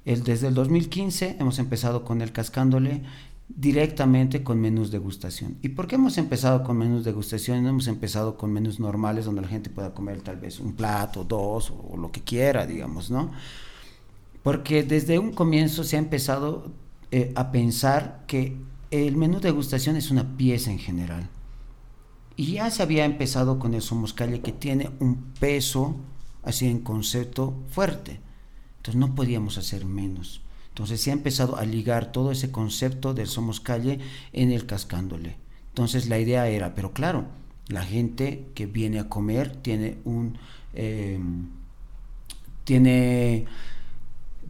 el, 0.06 0.24
desde 0.24 0.48
el 0.48 0.54
2015, 0.54 1.36
hemos 1.38 1.60
empezado 1.60 2.06
con 2.06 2.22
el 2.22 2.32
cascándole 2.32 3.02
directamente 3.50 4.42
con 4.42 4.62
menús 4.62 4.89
de 4.89 5.00
degustación. 5.00 5.58
¿Y 5.62 5.68
por 5.68 5.88
qué 5.88 5.96
hemos 5.96 6.18
empezado 6.18 6.63
con 6.63 6.78
menús 6.78 7.04
de 7.04 7.12
degustación? 7.12 7.62
No 7.62 7.68
hemos 7.68 7.89
empezado 7.89 8.38
con 8.38 8.54
menús 8.54 8.80
normales 8.80 9.26
donde 9.26 9.42
la 9.42 9.50
gente 9.50 9.70
pueda 9.70 9.94
comer 9.94 10.22
tal 10.22 10.38
vez 10.38 10.62
un 10.62 10.76
plato, 10.78 11.26
dos 11.26 11.74
o, 11.78 11.98
lo 11.98 12.10
que 12.10 12.22
quiera, 12.22 12.66
digamos, 12.66 13.12
¿no? 13.12 13.32
Porque 14.42 14.84
desde 14.84 15.20
un 15.20 15.34
comienzo 15.34 15.84
se 15.84 15.98
ha 15.98 16.00
empezado 16.00 16.72
eh, 17.12 17.34
a 17.36 17.52
pensar 17.52 18.24
que 18.28 18.56
el 18.92 19.18
menú 19.18 19.42
de 19.42 19.50
degustación 19.50 19.98
es 19.98 20.10
una 20.10 20.38
pieza 20.38 20.72
en 20.72 20.80
general. 20.80 21.28
Y 22.38 22.54
ya 22.54 22.72
se 22.72 22.82
había 22.82 23.04
empezado 23.04 23.60
con 23.60 23.74
el 23.74 23.82
Somos 23.82 24.13
Calle 24.13 24.39
que 24.39 24.54
tiene 24.54 24.89
un 25.02 25.34
peso 25.38 25.98
así 26.43 26.67
en 26.67 26.79
concepto 26.79 27.56
fuerte. 27.69 28.19
Entonces 28.77 28.99
no 28.99 29.15
podíamos 29.15 29.58
hacer 29.58 29.86
menos. 29.86 30.41
Entonces 30.69 31.01
se 31.01 31.12
ha 31.12 31.13
empezado 31.13 31.58
a 31.58 31.65
ligar 31.65 32.12
todo 32.12 32.32
ese 32.32 32.51
concepto 32.51 33.13
del 33.13 33.27
somos 33.27 33.60
calle 33.60 33.99
en 34.32 34.51
el 34.51 34.65
cascándole. 34.65 35.38
Entonces 35.69 36.08
la 36.08 36.19
idea 36.19 36.47
era, 36.47 36.75
pero 36.75 36.93
claro, 36.93 37.25
la 37.67 37.84
gente 37.84 38.47
que 38.56 38.65
viene 38.65 38.99
a 38.99 39.10
comer 39.10 39.56
tiene 39.56 39.97
un... 40.03 40.38
Em, 40.73 41.47
tiene... 42.63 43.45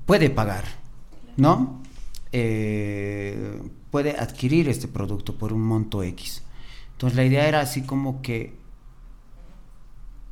puede 0.05 0.29
pagar, 0.29 0.65
¿no? 1.37 1.83
eh, 2.33 3.61
puede 3.91 4.17
adquirir 4.17 4.67
este 4.67 4.89
producto 4.89 5.35
por 5.35 5.53
un 5.53 5.61
monto 5.61 6.03
X. 6.03 6.43
Entonces 6.93 7.15
la 7.15 7.23
idea 7.23 7.47
era 7.47 7.61
así 7.61 7.83
como 7.83 8.21
que, 8.21 8.55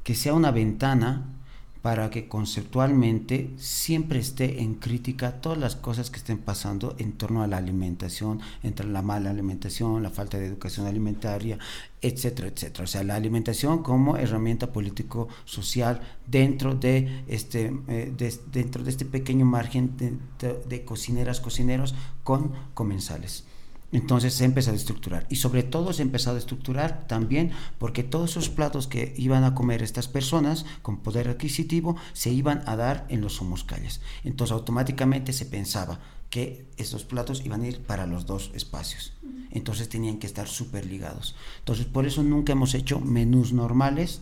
que 0.04 0.16
sea 0.16 0.34
una 0.34 0.52
ventana 0.52 1.41
para 1.82 2.10
que 2.12 2.28
conceptualmente 2.28 3.50
siempre 3.58 4.20
esté 4.20 4.62
en 4.62 4.76
crítica 4.76 5.42
todas 5.42 5.58
las 5.58 5.76
cosas 5.76 6.12
que 6.12 6.18
estén 6.18 6.38
pasando 6.38 6.96
en 7.00 7.14
torno 7.14 7.42
a 7.42 7.48
la 7.48 7.58
alimentación, 7.58 8.40
entre 8.62 8.88
la 8.88 9.02
mala 9.02 9.32
alimentación, 9.32 10.04
la 10.04 10.12
falta 10.12 10.38
de 10.38 10.46
educación 10.46 10.86
alimentaria, 10.86 11.58
etcétera, 12.02 12.50
etcétera. 12.50 12.84
O 12.84 12.88
sea, 12.88 13.04
la 13.04 13.16
alimentación 13.16 13.82
como 13.82 14.18
herramienta 14.18 14.72
político-social 14.72 16.02
dentro 16.28 16.76
de 16.76 17.24
este, 17.28 17.74
eh, 17.88 18.14
dentro 18.52 18.84
de 18.84 18.90
este 18.90 19.06
pequeño 19.06 19.46
margen 19.46 19.98
de, 19.98 20.54
de 20.54 20.86
cocineras, 20.86 21.40
cocineros 21.40 21.96
con 22.24 22.52
comensales. 22.76 23.46
Entonces 23.92 24.34
se 24.34 24.44
ha 24.44 24.48
empezado 24.48 24.76
a 24.76 24.80
estructurar. 24.80 25.26
Y 25.30 25.38
sobre 25.38 25.64
todo 25.64 25.94
se 25.94 26.02
ha 26.02 26.06
empezado 26.06 26.36
a 26.36 26.40
estructurar 26.40 27.08
también 27.08 27.52
porque 27.78 28.04
todos 28.04 28.32
esos 28.32 28.50
platos 28.50 28.88
que 28.88 29.14
iban 29.18 29.44
a 29.44 29.54
comer 29.54 29.84
estas 29.84 30.08
personas 30.08 30.66
con 30.82 30.98
poder 30.98 31.28
adquisitivo 31.28 31.98
se 32.14 32.32
iban 32.32 32.64
a 32.66 32.76
dar 32.76 33.06
en 33.10 33.22
los 33.22 33.36
somos 33.36 33.64
calles. 33.64 34.02
Entonces 34.24 34.54
automáticamente 34.54 35.34
se 35.34 35.46
pensaba 35.46 36.00
que 36.30 36.66
estos 36.78 37.04
platos 37.04 37.46
iban 37.46 37.62
a 37.62 37.68
ir 37.68 37.82
para 37.82 38.08
los 38.08 38.26
dos 38.26 38.52
espacios. 38.54 39.14
Entonces 39.52 39.90
tenían 39.90 40.18
que 40.18 40.28
estar 40.28 40.48
súper 40.48 40.86
ligados. 40.86 41.36
Entonces 41.60 41.86
por 41.86 42.06
eso 42.06 42.24
nunca 42.24 42.54
hemos 42.54 42.74
hecho 42.74 43.00
menús 43.02 43.52
normales 43.52 44.22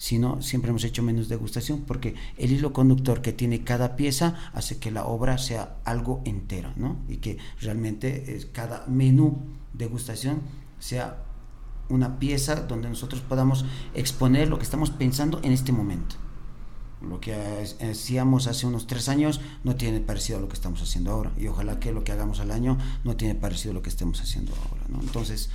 sino 0.00 0.40
siempre 0.40 0.70
hemos 0.70 0.82
hecho 0.84 1.02
menos 1.02 1.28
degustación 1.28 1.82
porque 1.86 2.14
el 2.38 2.52
hilo 2.52 2.72
conductor 2.72 3.20
que 3.20 3.34
tiene 3.34 3.64
cada 3.64 3.96
pieza 3.96 4.34
hace 4.54 4.78
que 4.78 4.90
la 4.90 5.04
obra 5.04 5.36
sea 5.36 5.76
algo 5.84 6.22
entero, 6.24 6.72
¿no? 6.76 6.96
Y 7.06 7.18
que 7.18 7.36
realmente 7.60 8.34
es 8.34 8.46
cada 8.46 8.86
menú 8.86 9.42
degustación 9.74 10.40
sea 10.78 11.22
una 11.90 12.18
pieza 12.18 12.62
donde 12.62 12.88
nosotros 12.88 13.20
podamos 13.20 13.66
exponer 13.92 14.48
lo 14.48 14.56
que 14.56 14.64
estamos 14.64 14.88
pensando 14.88 15.38
en 15.42 15.52
este 15.52 15.70
momento. 15.70 16.16
Lo 17.06 17.20
que 17.20 17.34
hacíamos 17.34 18.46
hace 18.46 18.66
unos 18.66 18.86
tres 18.86 19.10
años 19.10 19.42
no 19.64 19.76
tiene 19.76 20.00
parecido 20.00 20.38
a 20.38 20.40
lo 20.40 20.48
que 20.48 20.54
estamos 20.54 20.80
haciendo 20.80 21.10
ahora. 21.10 21.30
Y 21.36 21.46
ojalá 21.46 21.78
que 21.78 21.92
lo 21.92 22.04
que 22.04 22.12
hagamos 22.12 22.40
al 22.40 22.52
año 22.52 22.78
no 23.04 23.16
tiene 23.16 23.34
parecido 23.34 23.72
a 23.72 23.74
lo 23.74 23.82
que 23.82 23.90
estemos 23.90 24.18
haciendo 24.22 24.54
ahora. 24.54 24.84
¿no? 24.88 25.02
Entonces, 25.02 25.50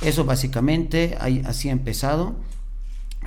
eso 0.00 0.24
básicamente 0.24 1.18
ahí, 1.20 1.42
así 1.44 1.68
ha 1.68 1.72
empezado 1.72 2.36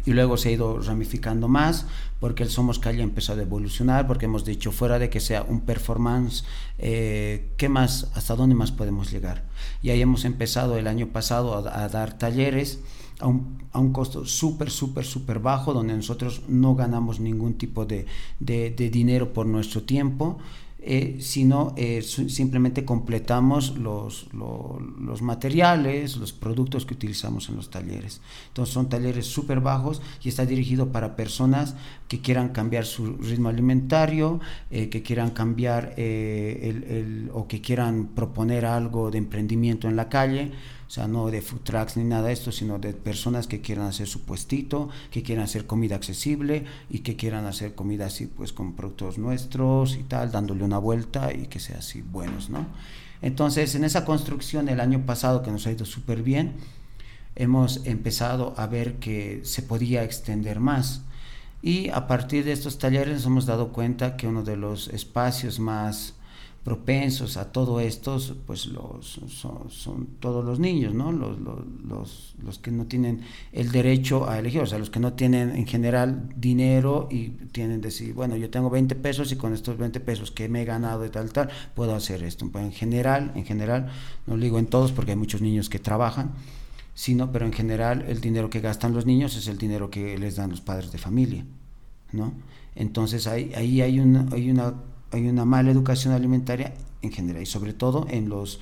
y 0.05 0.13
luego 0.13 0.37
se 0.37 0.49
ha 0.49 0.51
ido 0.53 0.79
ramificando 0.79 1.47
más 1.47 1.85
porque 2.19 2.43
el 2.43 2.49
Somos 2.49 2.79
Calle 2.79 3.01
ha 3.01 3.03
empezado 3.03 3.39
a 3.39 3.43
evolucionar, 3.43 4.07
porque 4.07 4.25
hemos 4.25 4.45
dicho, 4.45 4.71
fuera 4.71 4.99
de 4.99 5.09
que 5.09 5.19
sea 5.19 5.43
un 5.43 5.61
performance, 5.61 6.43
eh, 6.79 7.51
¿qué 7.57 7.69
más, 7.69 8.09
hasta 8.15 8.35
dónde 8.35 8.55
más 8.55 8.71
podemos 8.71 9.11
llegar? 9.11 9.43
Y 9.81 9.89
ahí 9.89 10.01
hemos 10.01 10.25
empezado 10.25 10.77
el 10.77 10.87
año 10.87 11.07
pasado 11.07 11.55
a, 11.55 11.87
dar 11.89 12.17
talleres 12.17 12.79
a 13.19 13.27
un, 13.27 13.63
a 13.71 13.79
un 13.79 13.91
costo 13.93 14.25
súper, 14.25 14.71
súper, 14.71 15.05
súper 15.05 15.39
bajo, 15.39 15.73
donde 15.73 15.93
nosotros 15.93 16.43
no 16.47 16.75
ganamos 16.75 17.19
ningún 17.19 17.55
tipo 17.55 17.85
de, 17.85 18.05
de, 18.39 18.71
de 18.71 18.89
dinero 18.89 19.33
por 19.33 19.45
nuestro 19.45 19.83
tiempo. 19.83 20.39
Eh, 20.87 21.17
sino 21.19 21.73
eh, 21.77 22.03
simplemente 22.03 22.85
completamos 22.85 23.75
los, 23.75 24.27
los, 24.33 25.23
materiales, 25.23 26.15
los 26.17 26.31
productos 26.31 26.85
que 26.85 26.93
utilizamos 26.93 27.49
en 27.49 27.55
los 27.55 27.71
talleres. 27.71 28.21
Entonces 28.49 28.71
son 28.71 28.87
talleres 28.87 29.25
súper 29.25 29.61
bajos 29.61 30.03
y 30.23 30.29
está 30.29 30.45
dirigido 30.45 30.91
para 30.91 31.15
personas 31.15 31.75
que 32.07 32.21
quieran 32.21 32.49
cambiar 32.49 32.85
su 32.85 33.17
ritmo 33.17 33.49
alimentario, 33.49 34.39
eh, 34.69 34.89
que 34.89 35.01
quieran 35.01 35.31
cambiar 35.31 35.95
el, 35.97 36.83
el, 36.83 37.31
o 37.33 37.47
que 37.47 37.61
quieran 37.61 38.09
proponer 38.13 38.67
algo 38.67 39.09
de 39.09 39.17
emprendimiento 39.17 39.87
en 39.87 39.95
la 39.95 40.07
calle 40.07 40.51
o 40.87 40.89
sea, 40.89 41.07
no 41.07 41.27
de 41.31 41.41
food 41.41 41.61
trucks 41.61 41.97
ni 41.97 42.03
nada 42.03 42.27
de 42.27 42.33
esto, 42.33 42.51
sino 42.51 42.77
de 42.77 42.93
personas 42.93 43.47
que 43.47 43.61
quieran 43.61 43.87
hacer 43.87 44.07
su 44.07 44.21
puestito, 44.21 44.89
que 45.11 45.23
quieran 45.23 45.45
hacer 45.45 45.65
comida 45.65 45.95
accesible 45.95 46.65
y 46.89 46.99
que 46.99 47.15
quieran 47.15 47.45
hacer 47.45 47.75
comida 47.75 48.05
así, 48.05 48.27
pues 48.27 48.53
con 48.53 48.73
productos 48.73 49.17
nuestros 49.17 49.95
y 49.95 50.03
tal, 50.03 50.31
dándole 50.31 50.63
una 50.63 50.77
vuelta 50.77 51.33
y 51.33 51.47
que 51.47 51.59
sea 51.59 51.79
así 51.79 52.01
buenos, 52.01 52.49
¿no? 52.49 52.67
Entonces, 53.21 53.73
en 53.75 53.83
esa 53.83 54.05
construcción 54.05 54.69
el 54.69 54.79
año 54.79 55.05
pasado, 55.05 55.41
que 55.41 55.51
nos 55.51 55.65
ha 55.67 55.71
ido 55.71 55.85
súper 55.85 56.21
bien, 56.21 56.53
hemos 57.35 57.85
empezado 57.85 58.53
a 58.57 58.67
ver 58.67 58.95
que 58.95 59.41
se 59.43 59.61
podía 59.61 60.03
extender 60.03 60.59
más. 60.59 61.01
Y 61.61 61.89
a 61.89 62.07
partir 62.07 62.45
de 62.45 62.51
estos 62.51 62.77
talleres 62.77 63.15
nos 63.15 63.25
hemos 63.25 63.45
dado 63.45 63.69
cuenta 63.69 64.17
que 64.17 64.27
uno 64.27 64.43
de 64.43 64.55
los 64.55 64.87
espacios 64.89 65.59
más 65.59 66.13
propensos 66.65 67.37
a 67.37 67.51
todo 67.51 67.79
esto, 67.79 68.17
pues 68.47 68.65
los, 68.65 69.21
son, 69.69 70.07
todos 70.19 70.43
los 70.43 70.59
niños, 70.59 70.95
¿no? 70.95 71.11
Los, 71.11 71.37
los, 71.39 72.33
los, 72.43 72.57
que 72.57 72.71
no 72.71 72.87
tienen 72.87 73.21
el 73.51 73.71
derecho 73.71 74.27
a 74.27 74.39
elegir, 74.39 74.61
o 74.61 74.65
sea, 74.65 74.79
los 74.79 74.89
que 74.89 74.99
no 74.99 75.13
tienen 75.13 75.55
en 75.55 75.67
general 75.67 76.27
dinero 76.35 77.07
y 77.11 77.29
tienen 77.51 77.81
decir, 77.81 78.15
bueno, 78.15 78.35
yo 78.35 78.49
tengo 78.49 78.71
20 78.71 78.95
pesos 78.95 79.31
y 79.31 79.35
con 79.35 79.53
estos 79.53 79.77
20 79.77 79.99
pesos 79.99 80.31
que 80.31 80.49
me 80.49 80.63
he 80.63 80.65
ganado 80.65 81.05
y 81.05 81.09
tal, 81.09 81.31
tal, 81.31 81.49
puedo 81.75 81.93
hacer 81.93 82.23
esto. 82.23 82.49
Pues 82.51 82.65
en 82.65 82.71
general, 82.71 83.31
en 83.35 83.45
general, 83.45 83.91
no 84.25 84.35
lo 84.35 84.41
digo 84.41 84.57
en 84.57 84.65
todos 84.65 84.91
porque 84.91 85.11
hay 85.11 85.17
muchos 85.17 85.41
niños 85.41 85.69
que 85.69 85.77
trabajan, 85.77 86.31
sino, 86.95 87.31
pero 87.31 87.45
en 87.45 87.53
general 87.53 88.05
el 88.07 88.21
dinero 88.21 88.49
que 88.49 88.59
gastan 88.59 88.91
los 88.91 89.05
niños 89.05 89.35
es 89.35 89.47
el 89.47 89.59
dinero 89.59 89.91
que 89.91 90.17
les 90.17 90.35
dan 90.35 90.49
los 90.49 90.61
padres 90.61 90.91
de 90.91 90.97
familia, 90.97 91.45
¿no? 92.11 92.33
Entonces 92.73 93.27
ahí, 93.27 93.51
ahí 93.55 93.81
hay 93.81 93.99
una, 93.99 94.25
hay 94.31 94.49
una 94.49 94.73
hay 95.11 95.27
una 95.27 95.45
mala 95.45 95.71
educación 95.71 96.13
alimentaria 96.13 96.73
en 97.01 97.11
general 97.11 97.41
y 97.41 97.45
sobre 97.45 97.73
todo 97.73 98.07
en 98.09 98.29
los 98.29 98.59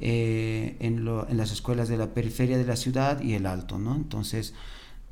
eh, 0.00 0.76
en, 0.80 1.04
las 1.04 1.52
escuelas 1.52 1.88
de 1.88 1.96
la 1.96 2.12
periferia 2.12 2.58
de 2.58 2.64
la 2.64 2.76
ciudad 2.76 3.22
y 3.22 3.34
el 3.34 3.46
alto, 3.46 3.78
¿no? 3.78 3.94
Entonces, 3.94 4.52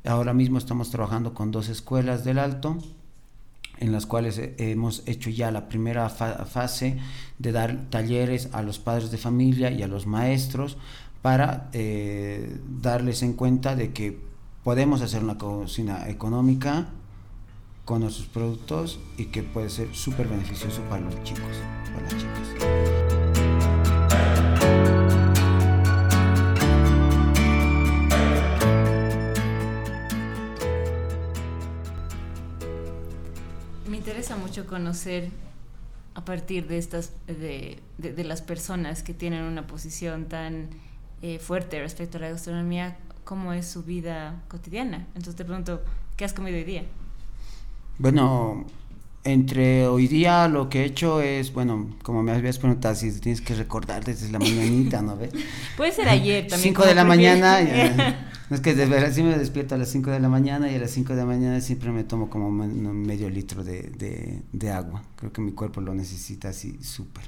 ahora 0.05 0.33
mismo 0.33 0.57
estamos 0.57 0.91
trabajando 0.91 1.33
con 1.33 1.51
dos 1.51 1.69
escuelas 1.69 2.25
del 2.25 2.37
alto 2.37 2.77
en 3.79 3.91
las 3.91 4.05
cuales 4.05 4.39
hemos 4.57 5.01
hecho 5.07 5.29
ya 5.29 5.51
la 5.51 5.67
primera 5.67 6.09
fase 6.09 6.99
de 7.39 7.51
dar 7.51 7.89
talleres 7.89 8.49
a 8.51 8.61
los 8.61 8.77
padres 8.77 9.09
de 9.09 9.17
familia 9.17 9.71
y 9.71 9.81
a 9.81 9.87
los 9.87 10.05
maestros 10.05 10.77
para 11.21 11.69
eh, 11.73 12.59
darles 12.81 13.23
en 13.23 13.33
cuenta 13.33 13.75
de 13.75 13.93
que 13.93 14.19
podemos 14.63 15.01
hacer 15.01 15.23
una 15.23 15.37
cocina 15.37 16.07
económica 16.09 16.89
con 17.85 18.01
nuestros 18.01 18.27
productos 18.27 18.99
y 19.17 19.25
que 19.25 19.43
puede 19.43 19.69
ser 19.69 19.93
súper 19.93 20.27
beneficioso 20.27 20.81
para 20.83 21.01
los 21.01 21.21
chicos, 21.23 21.43
para 21.93 22.01
las 22.01 22.17
chicas. 22.17 22.47
Me 33.89 33.97
interesa 33.97 34.37
mucho 34.37 34.65
conocer 34.65 35.29
a 36.15 36.23
partir 36.23 36.67
de 36.67 36.77
estas 36.77 37.11
de, 37.27 37.79
de, 37.97 38.23
las 38.23 38.41
personas 38.41 39.03
que 39.03 39.13
tienen 39.13 39.43
una 39.43 39.67
posición 39.67 40.25
tan 40.25 40.69
eh, 41.21 41.39
fuerte 41.39 41.81
respecto 41.81 42.17
a 42.17 42.21
la 42.21 42.29
gastronomía, 42.29 42.97
cómo 43.23 43.51
es 43.51 43.67
su 43.67 43.83
vida 43.83 44.43
cotidiana. 44.47 45.07
Entonces 45.07 45.35
te 45.35 45.43
pregunto, 45.43 45.81
¿qué 46.15 46.23
has 46.23 46.33
comido 46.33 46.57
hoy 46.57 46.63
día? 46.63 46.85
Bueno, 47.99 48.65
entre 49.23 49.87
hoy 49.87 50.07
día 50.07 50.47
lo 50.47 50.69
que 50.69 50.81
he 50.81 50.85
hecho 50.85 51.21
es, 51.21 51.53
bueno, 51.53 51.95
como 52.03 52.23
me 52.23 52.31
habías 52.31 52.57
preguntado, 52.57 52.95
si 52.95 53.11
tienes 53.19 53.41
que 53.41 53.55
recordar 53.55 54.03
desde 54.03 54.29
la 54.31 54.39
mañanita, 54.39 55.01
¿no 55.01 55.15
ves? 55.15 55.31
Puede 55.77 55.91
ser 55.91 56.09
ayer 56.09 56.47
también. 56.47 56.73
5 56.73 56.85
de 56.85 56.95
la 56.95 57.05
mañana, 57.05 57.59
no 58.49 58.55
es 58.55 58.61
que 58.61 58.73
de 58.73 58.85
verdad 58.85 59.11
sí 59.13 59.23
me 59.23 59.37
despierto 59.37 59.75
a 59.75 59.77
las 59.77 59.89
5 59.89 60.11
de 60.11 60.19
la 60.19 60.27
mañana 60.27 60.71
y 60.71 60.75
a 60.75 60.79
las 60.79 60.91
5 60.91 61.13
de 61.13 61.19
la 61.19 61.25
mañana 61.25 61.61
siempre 61.61 61.91
me 61.91 62.03
tomo 62.03 62.29
como 62.29 62.51
medio 62.51 63.29
litro 63.29 63.63
de, 63.63 64.41
de, 64.51 64.71
agua. 64.71 65.03
Creo 65.15 65.31
que 65.31 65.41
mi 65.41 65.53
cuerpo 65.53 65.79
lo 65.79 65.93
necesita 65.93 66.49
así 66.49 66.79
súper. 66.81 67.23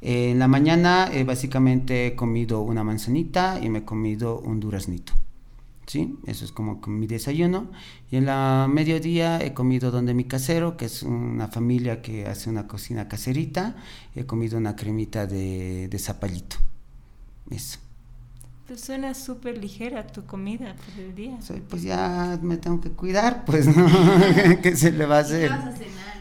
Eh, 0.00 0.30
en 0.30 0.38
la 0.38 0.48
mañana 0.48 1.10
eh, 1.12 1.24
básicamente 1.24 2.06
he 2.06 2.14
comido 2.14 2.60
una 2.60 2.84
manzanita 2.84 3.58
y 3.62 3.68
me 3.68 3.80
he 3.80 3.84
comido 3.84 4.38
un 4.38 4.60
duraznito. 4.60 5.12
¿Sí? 5.86 6.18
Eso 6.26 6.44
es 6.44 6.52
como 6.52 6.80
mi 6.86 7.06
desayuno. 7.06 7.70
Y 8.10 8.16
en 8.16 8.26
la 8.26 8.68
mediodía 8.70 9.40
he 9.42 9.54
comido 9.54 9.90
donde 9.90 10.14
mi 10.14 10.24
casero, 10.24 10.76
que 10.76 10.86
es 10.86 11.02
una 11.02 11.48
familia 11.48 12.02
que 12.02 12.26
hace 12.26 12.50
una 12.50 12.66
cocina 12.66 13.08
caserita. 13.08 13.76
He 14.14 14.26
comido 14.26 14.58
una 14.58 14.76
cremita 14.76 15.26
de, 15.26 15.88
de 15.88 15.98
zapallito. 15.98 16.56
Eso. 17.50 17.78
Pues 18.66 18.80
suena 18.80 19.14
súper 19.14 19.58
ligera 19.58 20.08
tu 20.08 20.26
comida 20.26 20.74
por 20.74 21.04
el 21.04 21.14
día. 21.14 21.38
pues 21.68 21.82
ya 21.82 22.36
me 22.42 22.56
tengo 22.56 22.80
que 22.80 22.90
cuidar, 22.90 23.44
pues, 23.44 23.68
¿no? 23.68 23.86
¿Qué 24.62 24.74
se 24.76 24.90
le 24.90 25.06
va 25.06 25.18
a 25.18 25.20
hacer? 25.20 25.50
¿Qué 25.50 25.56
vas 25.56 25.66
a 25.66 25.72
cenar? 25.72 26.15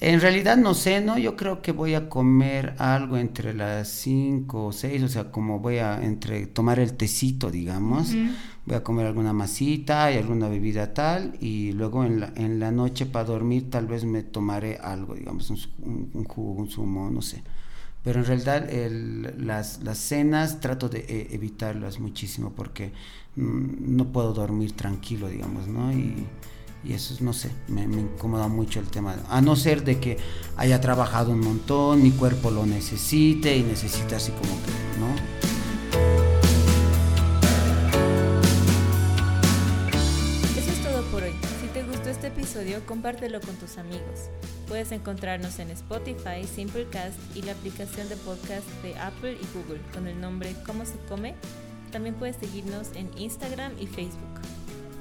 En 0.00 0.20
realidad 0.20 0.56
no 0.56 0.74
sé, 0.74 1.00
¿no? 1.00 1.18
Yo 1.18 1.36
creo 1.36 1.62
que 1.62 1.72
voy 1.72 1.94
a 1.94 2.08
comer 2.08 2.74
algo 2.78 3.16
entre 3.16 3.54
las 3.54 3.88
5 3.88 4.66
o 4.66 4.72
6, 4.72 5.02
o 5.02 5.08
sea, 5.08 5.30
como 5.30 5.60
voy 5.60 5.78
a 5.78 6.02
entre 6.04 6.46
tomar 6.46 6.78
el 6.78 6.94
tecito, 6.94 7.50
digamos 7.50 8.14
voy 8.66 8.76
a 8.76 8.82
comer 8.82 9.06
alguna 9.06 9.32
masita 9.32 10.12
y 10.12 10.18
alguna 10.18 10.48
bebida 10.48 10.92
tal 10.92 11.36
y 11.40 11.72
luego 11.72 12.04
en 12.04 12.20
la, 12.20 12.32
en 12.34 12.58
la 12.58 12.72
noche 12.72 13.06
para 13.06 13.24
dormir 13.24 13.70
tal 13.70 13.86
vez 13.86 14.04
me 14.04 14.22
tomaré 14.22 14.76
algo, 14.76 15.14
digamos, 15.14 15.50
un, 15.50 16.24
jugo, 16.24 16.60
un 16.60 16.68
zumo, 16.68 17.08
no 17.08 17.22
sé. 17.22 17.42
pero 18.02 18.20
en 18.20 18.26
realidad 18.26 18.68
las, 19.38 19.82
las, 19.82 19.98
cenas 19.98 20.60
trato 20.60 20.88
de 20.88 20.98
eh, 21.08 21.28
evitarlas 21.30 22.00
muchísimo 22.00 22.52
porque 22.54 22.90
mm, 23.36 23.96
no 23.96 24.06
puedo 24.06 24.32
dormir 24.32 24.72
tranquilo, 24.72 25.28
digamos, 25.28 25.68
¿no? 25.68 25.92
Y, 25.92 26.26
y 26.86 26.92
eso, 26.92 27.16
no 27.20 27.32
sé, 27.32 27.50
me, 27.68 27.82
incomoda 27.82 28.48
mucho 28.48 28.80
el 28.80 28.86
tema. 28.86 29.16
A 29.28 29.40
no 29.40 29.56
ser 29.56 29.82
de 29.84 29.98
que 29.98 30.18
haya 30.56 30.80
trabajado 30.80 31.32
un 31.32 31.40
montón, 31.40 32.02
mi 32.02 32.12
cuerpo 32.12 32.50
lo 32.50 32.64
necesite 32.64 33.56
y 33.56 33.62
necesite 33.62 34.14
así 34.14 34.30
como 34.32 34.54
que, 34.62 34.98
¿no? 35.00 35.14
Eso 40.56 40.70
es 40.70 40.82
todo 40.82 41.02
por 41.10 41.24
hoy. 41.24 41.32
Si 41.60 41.66
te 41.68 41.82
gustó 41.82 42.10
este 42.10 42.28
episodio, 42.28 42.84
compártelo 42.86 43.40
con 43.40 43.56
tus 43.56 43.78
amigos. 43.78 44.30
Puedes 44.68 44.92
encontrarnos 44.92 45.58
en 45.58 45.70
Spotify, 45.70 46.44
Simplecast 46.44 47.18
y 47.34 47.42
la 47.42 47.52
aplicación 47.52 48.08
de 48.08 48.16
podcast 48.16 48.66
de 48.82 48.96
Apple 48.98 49.36
y 49.40 49.58
Google 49.58 49.80
con 49.92 50.06
el 50.06 50.20
nombre 50.20 50.54
¿Cómo 50.64 50.84
se 50.84 50.96
come? 51.08 51.34
También 51.90 52.14
puedes 52.14 52.36
seguirnos 52.36 52.88
en 52.94 53.10
Instagram 53.16 53.72
y 53.80 53.86
Facebook. 53.86 54.55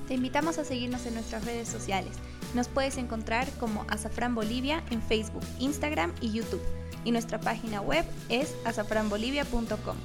Te 0.08 0.14
invitamos 0.14 0.58
a 0.60 0.64
seguirnos 0.64 1.06
en 1.06 1.16
nuestras 1.16 1.46
redes 1.46 1.68
sociales. 1.68 2.12
Nos 2.54 2.68
puedes 2.68 2.98
encontrar 2.98 3.50
como 3.60 3.86
Azafrán 3.90 4.36
Bolivia 4.36 4.84
en 4.92 5.02
Facebook, 5.02 5.44
Instagram 5.60 6.14
y 6.22 6.32
YouTube. 6.32 6.62
Y 7.04 7.12
nuestra 7.12 7.40
página 7.40 7.82
web 7.82 8.06
es 8.30 8.56
azafranbolivia.com. 8.66 9.98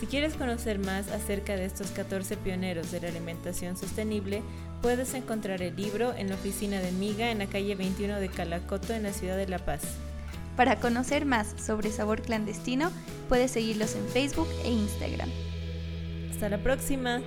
Si 0.00 0.06
quieres 0.06 0.34
conocer 0.34 0.78
más 0.78 1.08
acerca 1.10 1.56
de 1.56 1.64
estos 1.64 1.90
14 1.90 2.36
pioneros 2.36 2.90
de 2.90 3.00
la 3.00 3.08
alimentación 3.08 3.76
sostenible, 3.76 4.42
puedes 4.82 5.14
encontrar 5.14 5.62
el 5.62 5.74
libro 5.74 6.12
en 6.14 6.28
la 6.28 6.34
oficina 6.34 6.80
de 6.80 6.92
Miga 6.92 7.30
en 7.30 7.38
la 7.38 7.46
calle 7.46 7.74
21 7.74 8.16
de 8.20 8.28
Calacoto 8.28 8.92
en 8.92 9.04
la 9.04 9.12
ciudad 9.12 9.36
de 9.36 9.48
La 9.48 9.58
Paz. 9.58 9.82
Para 10.56 10.80
conocer 10.80 11.24
más 11.24 11.54
sobre 11.64 11.90
Sabor 11.90 12.22
Clandestino, 12.22 12.90
puedes 13.28 13.52
seguirlos 13.52 13.94
en 13.94 14.06
Facebook 14.08 14.48
e 14.64 14.70
Instagram. 14.70 15.30
Hasta 16.30 16.48
la 16.48 16.58
próxima. 16.58 17.22